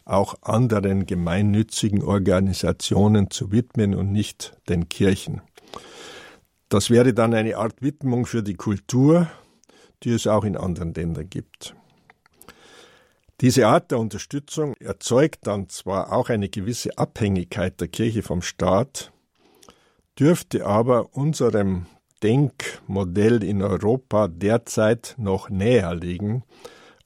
auch 0.05 0.35
anderen 0.41 1.05
gemeinnützigen 1.05 2.01
Organisationen 2.01 3.29
zu 3.29 3.51
widmen 3.51 3.93
und 3.93 4.11
nicht 4.11 4.55
den 4.69 4.89
Kirchen. 4.89 5.41
Das 6.69 6.89
wäre 6.89 7.13
dann 7.13 7.33
eine 7.33 7.57
Art 7.57 7.81
Widmung 7.81 8.25
für 8.25 8.43
die 8.43 8.55
Kultur, 8.55 9.27
die 10.03 10.11
es 10.11 10.27
auch 10.27 10.43
in 10.43 10.57
anderen 10.57 10.93
Ländern 10.93 11.29
gibt. 11.29 11.75
Diese 13.41 13.67
Art 13.67 13.91
der 13.91 13.99
Unterstützung 13.99 14.73
erzeugt 14.79 15.45
dann 15.45 15.69
zwar 15.69 16.11
auch 16.11 16.29
eine 16.29 16.49
gewisse 16.49 16.97
Abhängigkeit 16.97 17.79
der 17.79 17.87
Kirche 17.87 18.23
vom 18.23 18.41
Staat, 18.41 19.11
dürfte 20.19 20.65
aber 20.65 21.15
unserem 21.15 21.85
Denkmodell 22.23 23.43
in 23.43 23.61
Europa 23.61 24.27
derzeit 24.27 25.15
noch 25.17 25.49
näher 25.49 25.93
liegen 25.95 26.43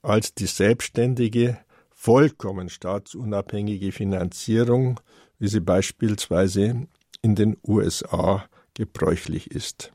als 0.02 0.34
die 0.34 0.48
selbstständige, 0.48 1.58
vollkommen 1.90 2.70
staatsunabhängige 2.70 3.92
Finanzierung, 3.92 5.00
wie 5.38 5.48
sie 5.48 5.60
beispielsweise 5.60 6.88
in 7.22 7.36
den 7.36 7.58
USA 7.68 8.46
gebräuchlich 8.74 9.52
ist. 9.52 9.92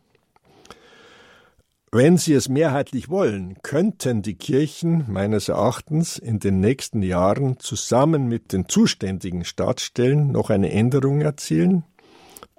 Wenn 1.92 2.18
Sie 2.18 2.34
es 2.34 2.48
mehrheitlich 2.48 3.08
wollen, 3.08 3.56
könnten 3.62 4.20
die 4.20 4.34
Kirchen 4.34 5.04
meines 5.08 5.48
Erachtens 5.48 6.18
in 6.18 6.40
den 6.40 6.60
nächsten 6.60 7.00
Jahren 7.00 7.58
zusammen 7.58 8.28
mit 8.28 8.52
den 8.52 8.68
zuständigen 8.68 9.44
Staatsstellen 9.44 10.30
noch 10.30 10.50
eine 10.50 10.70
Änderung 10.72 11.20
erzielen, 11.22 11.84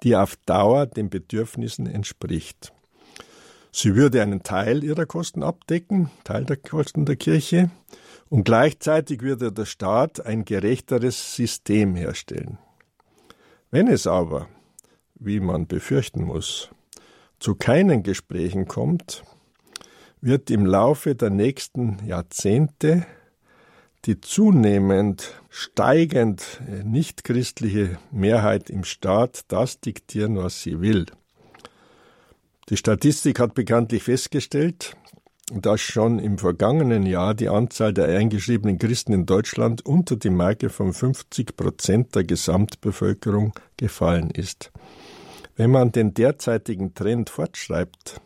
die 0.02 0.16
auf 0.16 0.36
Dauer 0.46 0.86
den 0.86 1.10
Bedürfnissen 1.10 1.86
entspricht. 1.86 2.72
Sie 3.72 3.94
würde 3.94 4.22
einen 4.22 4.42
Teil 4.42 4.82
ihrer 4.82 5.06
Kosten 5.06 5.42
abdecken, 5.42 6.10
Teil 6.24 6.44
der 6.44 6.56
Kosten 6.56 7.04
der 7.04 7.16
Kirche, 7.16 7.70
und 8.28 8.44
gleichzeitig 8.44 9.22
würde 9.22 9.52
der 9.52 9.64
Staat 9.64 10.24
ein 10.24 10.44
gerechteres 10.44 11.34
System 11.34 11.94
herstellen. 11.94 12.58
Wenn 13.70 13.88
es 13.88 14.06
aber, 14.06 14.48
wie 15.14 15.40
man 15.40 15.66
befürchten 15.66 16.24
muss, 16.24 16.70
zu 17.38 17.54
keinen 17.54 18.02
Gesprächen 18.02 18.66
kommt, 18.66 19.24
wird 20.20 20.50
im 20.50 20.66
Laufe 20.66 21.14
der 21.14 21.30
nächsten 21.30 21.98
Jahrzehnte 22.04 23.06
die 24.04 24.20
zunehmend 24.20 25.34
steigend 25.50 26.60
nichtchristliche 26.84 27.98
Mehrheit 28.10 28.70
im 28.70 28.84
Staat 28.84 29.42
das 29.48 29.80
diktieren, 29.80 30.36
was 30.36 30.62
sie 30.62 30.80
will. 30.80 31.06
Die 32.68 32.76
Statistik 32.76 33.40
hat 33.40 33.54
bekanntlich 33.54 34.02
festgestellt, 34.02 34.94
dass 35.52 35.80
schon 35.80 36.18
im 36.18 36.38
vergangenen 36.38 37.06
Jahr 37.06 37.34
die 37.34 37.48
Anzahl 37.48 37.94
der 37.94 38.06
eingeschriebenen 38.08 38.78
Christen 38.78 39.12
in 39.14 39.26
Deutschland 39.26 39.84
unter 39.86 40.16
die 40.16 40.30
Marke 40.30 40.68
von 40.68 40.92
50 40.92 41.56
Prozent 41.56 42.14
der 42.14 42.24
Gesamtbevölkerung 42.24 43.54
gefallen 43.76 44.30
ist. 44.30 44.70
Wenn 45.56 45.70
man 45.70 45.90
den 45.90 46.12
derzeitigen 46.14 46.94
Trend 46.94 47.30
fortschreibt, 47.30 48.20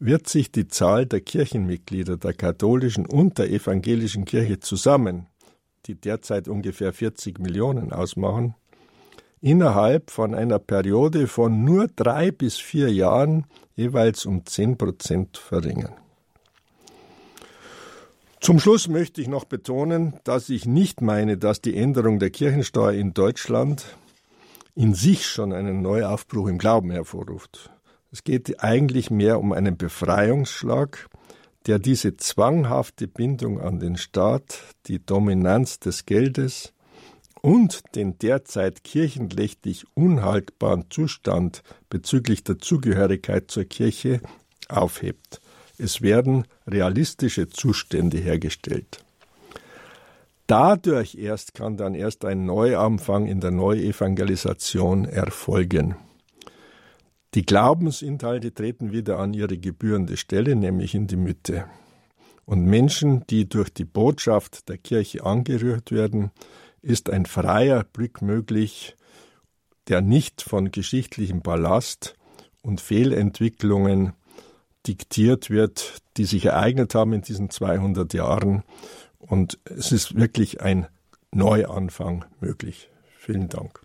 wird 0.00 0.28
sich 0.28 0.50
die 0.50 0.66
Zahl 0.66 1.04
der 1.04 1.20
Kirchenmitglieder 1.20 2.16
der 2.16 2.32
katholischen 2.32 3.04
und 3.06 3.38
der 3.38 3.50
evangelischen 3.50 4.24
Kirche 4.24 4.58
zusammen, 4.58 5.26
die 5.86 5.94
derzeit 5.94 6.48
ungefähr 6.48 6.92
40 6.94 7.38
Millionen 7.38 7.92
ausmachen, 7.92 8.54
innerhalb 9.42 10.10
von 10.10 10.34
einer 10.34 10.58
Periode 10.58 11.26
von 11.26 11.64
nur 11.64 11.86
drei 11.88 12.30
bis 12.30 12.56
vier 12.56 12.90
Jahren 12.92 13.44
jeweils 13.76 14.24
um 14.24 14.46
zehn 14.46 14.78
Prozent 14.78 15.36
verringern. 15.36 15.92
Zum 18.40 18.58
Schluss 18.58 18.88
möchte 18.88 19.20
ich 19.20 19.28
noch 19.28 19.44
betonen, 19.44 20.14
dass 20.24 20.48
ich 20.48 20.64
nicht 20.64 21.02
meine, 21.02 21.36
dass 21.36 21.60
die 21.60 21.76
Änderung 21.76 22.18
der 22.18 22.30
Kirchensteuer 22.30 22.92
in 22.92 23.12
Deutschland 23.12 23.84
in 24.74 24.94
sich 24.94 25.26
schon 25.26 25.52
einen 25.52 25.82
Neuaufbruch 25.82 26.48
im 26.48 26.56
Glauben 26.56 26.90
hervorruft. 26.90 27.70
Es 28.12 28.24
geht 28.24 28.62
eigentlich 28.62 29.10
mehr 29.10 29.38
um 29.38 29.52
einen 29.52 29.76
Befreiungsschlag, 29.76 31.08
der 31.66 31.78
diese 31.78 32.16
zwanghafte 32.16 33.06
Bindung 33.06 33.60
an 33.60 33.78
den 33.78 33.96
Staat, 33.96 34.58
die 34.86 35.04
Dominanz 35.04 35.78
des 35.78 36.06
Geldes 36.06 36.72
und 37.42 37.82
den 37.94 38.18
derzeit 38.18 38.82
kirchenrechtlich 38.82 39.84
unhaltbaren 39.94 40.86
Zustand 40.90 41.62
bezüglich 41.88 42.42
der 42.42 42.58
Zugehörigkeit 42.58 43.50
zur 43.50 43.64
Kirche 43.64 44.20
aufhebt. 44.68 45.40
Es 45.78 46.02
werden 46.02 46.46
realistische 46.66 47.48
Zustände 47.48 48.18
hergestellt. 48.18 49.04
Dadurch 50.46 51.14
erst 51.14 51.54
kann 51.54 51.76
dann 51.76 51.94
erst 51.94 52.24
ein 52.24 52.44
Neuanfang 52.44 53.26
in 53.26 53.40
der 53.40 53.52
Neuevangelisation 53.52 55.04
erfolgen. 55.04 55.94
Die 57.34 57.46
Glaubensinhalte 57.46 58.52
treten 58.52 58.90
wieder 58.90 59.18
an 59.18 59.34
ihre 59.34 59.56
gebührende 59.56 60.16
Stelle, 60.16 60.56
nämlich 60.56 60.94
in 60.94 61.06
die 61.06 61.16
Mitte. 61.16 61.66
Und 62.44 62.64
Menschen, 62.64 63.24
die 63.28 63.48
durch 63.48 63.70
die 63.72 63.84
Botschaft 63.84 64.68
der 64.68 64.78
Kirche 64.78 65.24
angerührt 65.24 65.92
werden, 65.92 66.32
ist 66.82 67.08
ein 67.08 67.26
freier 67.26 67.84
Blick 67.84 68.20
möglich, 68.20 68.96
der 69.86 70.00
nicht 70.00 70.42
von 70.42 70.72
geschichtlichem 70.72 71.42
Ballast 71.42 72.16
und 72.62 72.80
Fehlentwicklungen 72.80 74.14
diktiert 74.86 75.50
wird, 75.50 75.98
die 76.16 76.24
sich 76.24 76.46
ereignet 76.46 76.96
haben 76.96 77.12
in 77.12 77.22
diesen 77.22 77.50
200 77.50 78.12
Jahren. 78.12 78.64
Und 79.18 79.60
es 79.64 79.92
ist 79.92 80.16
wirklich 80.16 80.60
ein 80.62 80.88
Neuanfang 81.30 82.24
möglich. 82.40 82.90
Vielen 83.18 83.48
Dank. 83.48 83.80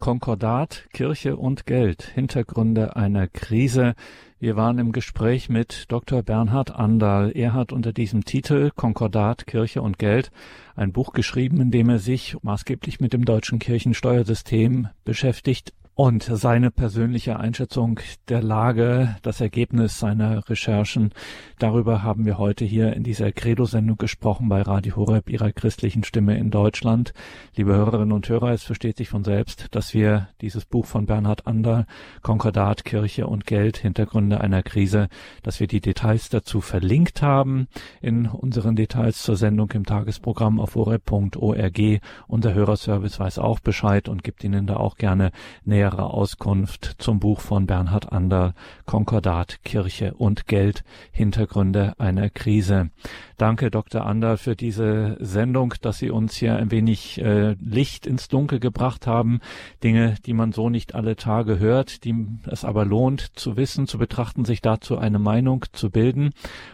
Konkordat, 0.00 0.88
Kirche 0.94 1.36
und 1.36 1.66
Geld, 1.66 2.02
Hintergründe 2.02 2.96
einer 2.96 3.28
Krise. 3.28 3.94
Wir 4.38 4.56
waren 4.56 4.78
im 4.78 4.92
Gespräch 4.92 5.50
mit 5.50 5.84
Dr. 5.88 6.22
Bernhard 6.22 6.70
Anderl. 6.74 7.30
Er 7.34 7.52
hat 7.52 7.70
unter 7.70 7.92
diesem 7.92 8.24
Titel 8.24 8.70
Konkordat, 8.74 9.46
Kirche 9.46 9.82
und 9.82 9.98
Geld 9.98 10.32
ein 10.74 10.92
Buch 10.92 11.12
geschrieben, 11.12 11.60
in 11.60 11.70
dem 11.70 11.90
er 11.90 11.98
sich 11.98 12.36
maßgeblich 12.42 13.00
mit 13.00 13.12
dem 13.12 13.26
deutschen 13.26 13.58
Kirchensteuersystem 13.58 14.88
beschäftigt 15.04 15.74
und 15.94 16.22
seine 16.22 16.70
persönliche 16.70 17.38
Einschätzung 17.38 18.00
der 18.28 18.42
Lage, 18.42 19.16
das 19.22 19.40
Ergebnis 19.40 19.98
seiner 19.98 20.48
Recherchen, 20.48 21.10
darüber 21.58 22.02
haben 22.02 22.24
wir 22.24 22.38
heute 22.38 22.64
hier 22.64 22.94
in 22.94 23.02
dieser 23.02 23.32
Credo-Sendung 23.32 23.98
gesprochen 23.98 24.48
bei 24.48 24.62
Radio 24.62 24.96
Horeb, 24.96 25.28
ihrer 25.28 25.52
christlichen 25.52 26.02
Stimme 26.02 26.38
in 26.38 26.50
Deutschland. 26.50 27.12
Liebe 27.54 27.74
Hörerinnen 27.74 28.12
und 28.12 28.28
Hörer, 28.28 28.52
es 28.52 28.62
versteht 28.62 28.96
sich 28.96 29.10
von 29.10 29.24
selbst, 29.24 29.66
dass 29.72 29.92
wir 29.92 30.28
dieses 30.40 30.64
Buch 30.64 30.86
von 30.86 31.04
Bernhard 31.04 31.46
Ander, 31.46 31.86
Konkordat, 32.22 32.84
Kirche 32.86 33.26
und 33.26 33.44
Geld, 33.44 33.76
Hintergründe 33.76 34.40
einer 34.40 34.62
Krise, 34.62 35.08
dass 35.42 35.60
wir 35.60 35.66
die 35.66 35.80
Details 35.80 36.30
dazu 36.30 36.62
verlinkt 36.62 37.20
haben 37.20 37.68
in 38.00 38.26
unseren 38.26 38.74
Details 38.74 39.22
zur 39.22 39.36
Sendung 39.36 39.70
im 39.72 39.84
Tagesprogramm 39.84 40.60
auf 40.60 40.76
horeb.org. 40.76 41.80
Unser 42.26 42.54
Hörerservice 42.54 43.20
weiß 43.20 43.38
auch 43.38 43.60
Bescheid 43.60 44.08
und 44.08 44.24
gibt 44.24 44.44
Ihnen 44.44 44.66
da 44.66 44.76
auch 44.76 44.96
gerne 44.96 45.30
näher 45.64 45.89
nähere 45.90 46.10
Auskunft 46.10 46.96
zum 46.98 47.18
Buch 47.18 47.40
von 47.40 47.66
Bernhard 47.66 48.12
Ander, 48.12 48.54
Konkordat, 48.86 49.58
Kirche 49.64 50.14
und 50.14 50.46
Geld, 50.46 50.84
Hintergründe 51.10 51.94
einer 51.98 52.30
Krise. 52.30 52.90
Danke, 53.36 53.70
Dr. 53.70 54.06
Ander, 54.06 54.36
für 54.36 54.54
diese 54.54 55.16
Sendung, 55.18 55.74
dass 55.80 55.98
Sie 55.98 56.10
uns 56.10 56.36
hier 56.36 56.56
ein 56.56 56.70
wenig 56.70 57.20
äh, 57.20 57.56
Licht 57.60 58.06
ins 58.06 58.28
Dunkel 58.28 58.60
gebracht 58.60 59.06
haben. 59.08 59.40
Dinge, 59.82 60.14
die 60.26 60.32
man 60.32 60.52
so 60.52 60.70
nicht 60.70 60.94
alle 60.94 61.16
Tage 61.16 61.58
hört, 61.58 62.04
die 62.04 62.14
es 62.46 62.64
aber 62.64 62.84
lohnt 62.84 63.38
zu 63.38 63.56
wissen, 63.56 63.88
zu 63.88 63.98
betrachten, 63.98 64.44
sich 64.44 64.60
dazu 64.60 64.96
eine 64.96 65.18
Meinung 65.18 65.64
zu 65.72 65.90
bilden. 65.90 66.30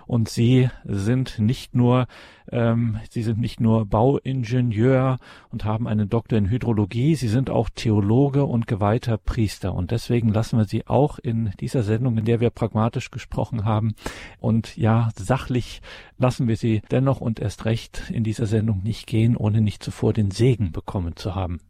Und 0.07 0.29
Sie 0.29 0.69
sind 0.85 1.39
nicht 1.39 1.75
nur 1.75 2.07
ähm, 2.51 2.99
Sie 3.11 3.23
sind 3.23 3.39
nicht 3.39 3.61
nur 3.61 3.87
Bauingenieur 3.87 5.19
und 5.51 5.65
haben 5.65 5.87
einen 5.89 6.09
Doktor 6.09 6.39
in 6.39 6.51
Hydrologie, 6.51 7.15
Sie 7.15 7.29
sind 7.29 7.51
auch 7.51 7.69
Theologe 7.75 8.45
und 8.45 8.67
geweihter 8.67 9.19
Priester. 9.19 9.75
Und 9.75 9.91
deswegen 9.91 10.29
lassen 10.33 10.59
wir 10.59 10.65
Sie 10.65 10.87
auch 10.87 11.19
in 11.19 11.53
dieser 11.61 11.83
Sendung, 11.83 12.19
in 12.19 12.25
der 12.25 12.41
wir 12.41 12.51
pragmatisch 12.51 13.11
gesprochen 13.11 13.65
haben 13.65 13.95
und 14.39 14.77
ja, 14.77 15.11
sachlich 15.17 15.81
lassen 16.19 16.49
wir 16.49 16.57
Sie 16.57 16.83
dennoch 16.91 17.21
und 17.21 17.41
erst 17.41 17.65
recht 17.65 18.11
in 18.11 18.25
dieser 18.25 18.47
Sendung 18.47 18.83
nicht 18.83 19.07
gehen, 19.07 19.37
ohne 19.37 19.61
nicht 19.61 19.83
zuvor 19.83 20.13
den 20.13 20.31
Segen 20.31 20.73
bekommen 20.73 21.17
zu 21.17 21.35
haben. 21.35 21.61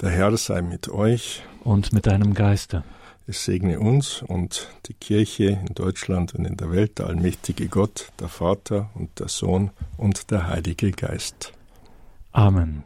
Der 0.00 0.10
Herr 0.10 0.34
sei 0.36 0.62
mit 0.62 0.88
euch. 0.88 1.42
Und 1.62 1.92
mit 1.92 2.06
deinem 2.06 2.32
Geiste. 2.32 2.84
Es 3.30 3.44
segne 3.44 3.78
uns 3.78 4.22
und 4.22 4.66
die 4.86 4.92
Kirche 4.92 5.60
in 5.64 5.76
Deutschland 5.76 6.34
und 6.34 6.46
in 6.46 6.56
der 6.56 6.72
Welt, 6.72 6.98
der 6.98 7.06
allmächtige 7.06 7.68
Gott, 7.68 8.10
der 8.18 8.26
Vater 8.26 8.90
und 8.94 9.20
der 9.20 9.28
Sohn 9.28 9.70
und 9.96 10.32
der 10.32 10.48
Heilige 10.48 10.90
Geist. 10.90 11.52
Amen. 12.32 12.82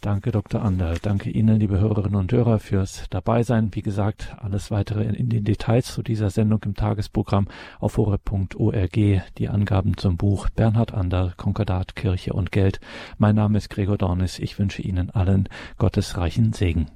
Danke, 0.00 0.32
Dr. 0.32 0.62
Ander. 0.62 0.96
Danke 1.00 1.30
Ihnen, 1.30 1.60
liebe 1.60 1.78
Hörerinnen 1.78 2.18
und 2.18 2.32
Hörer, 2.32 2.58
fürs 2.58 3.04
Dabeisein. 3.08 3.72
Wie 3.72 3.82
gesagt, 3.82 4.34
alles 4.40 4.72
weitere 4.72 5.04
in 5.04 5.28
den 5.28 5.44
Details 5.44 5.94
zu 5.94 6.02
dieser 6.02 6.30
Sendung 6.30 6.64
im 6.64 6.74
Tagesprogramm 6.74 7.46
auf 7.78 7.96
horeb.org. 7.96 8.96
Die 9.38 9.48
Angaben 9.48 9.96
zum 9.96 10.16
Buch 10.16 10.48
Bernhard 10.50 10.92
Ander, 10.92 11.34
Konkordat, 11.36 11.94
Kirche 11.94 12.32
und 12.32 12.50
Geld. 12.50 12.80
Mein 13.18 13.36
Name 13.36 13.58
ist 13.58 13.70
Gregor 13.70 13.96
Dornis. 13.96 14.40
Ich 14.40 14.58
wünsche 14.58 14.82
Ihnen 14.82 15.10
allen 15.10 15.48
Gottes 15.78 16.16
reichen 16.16 16.52
Segen. 16.52 16.88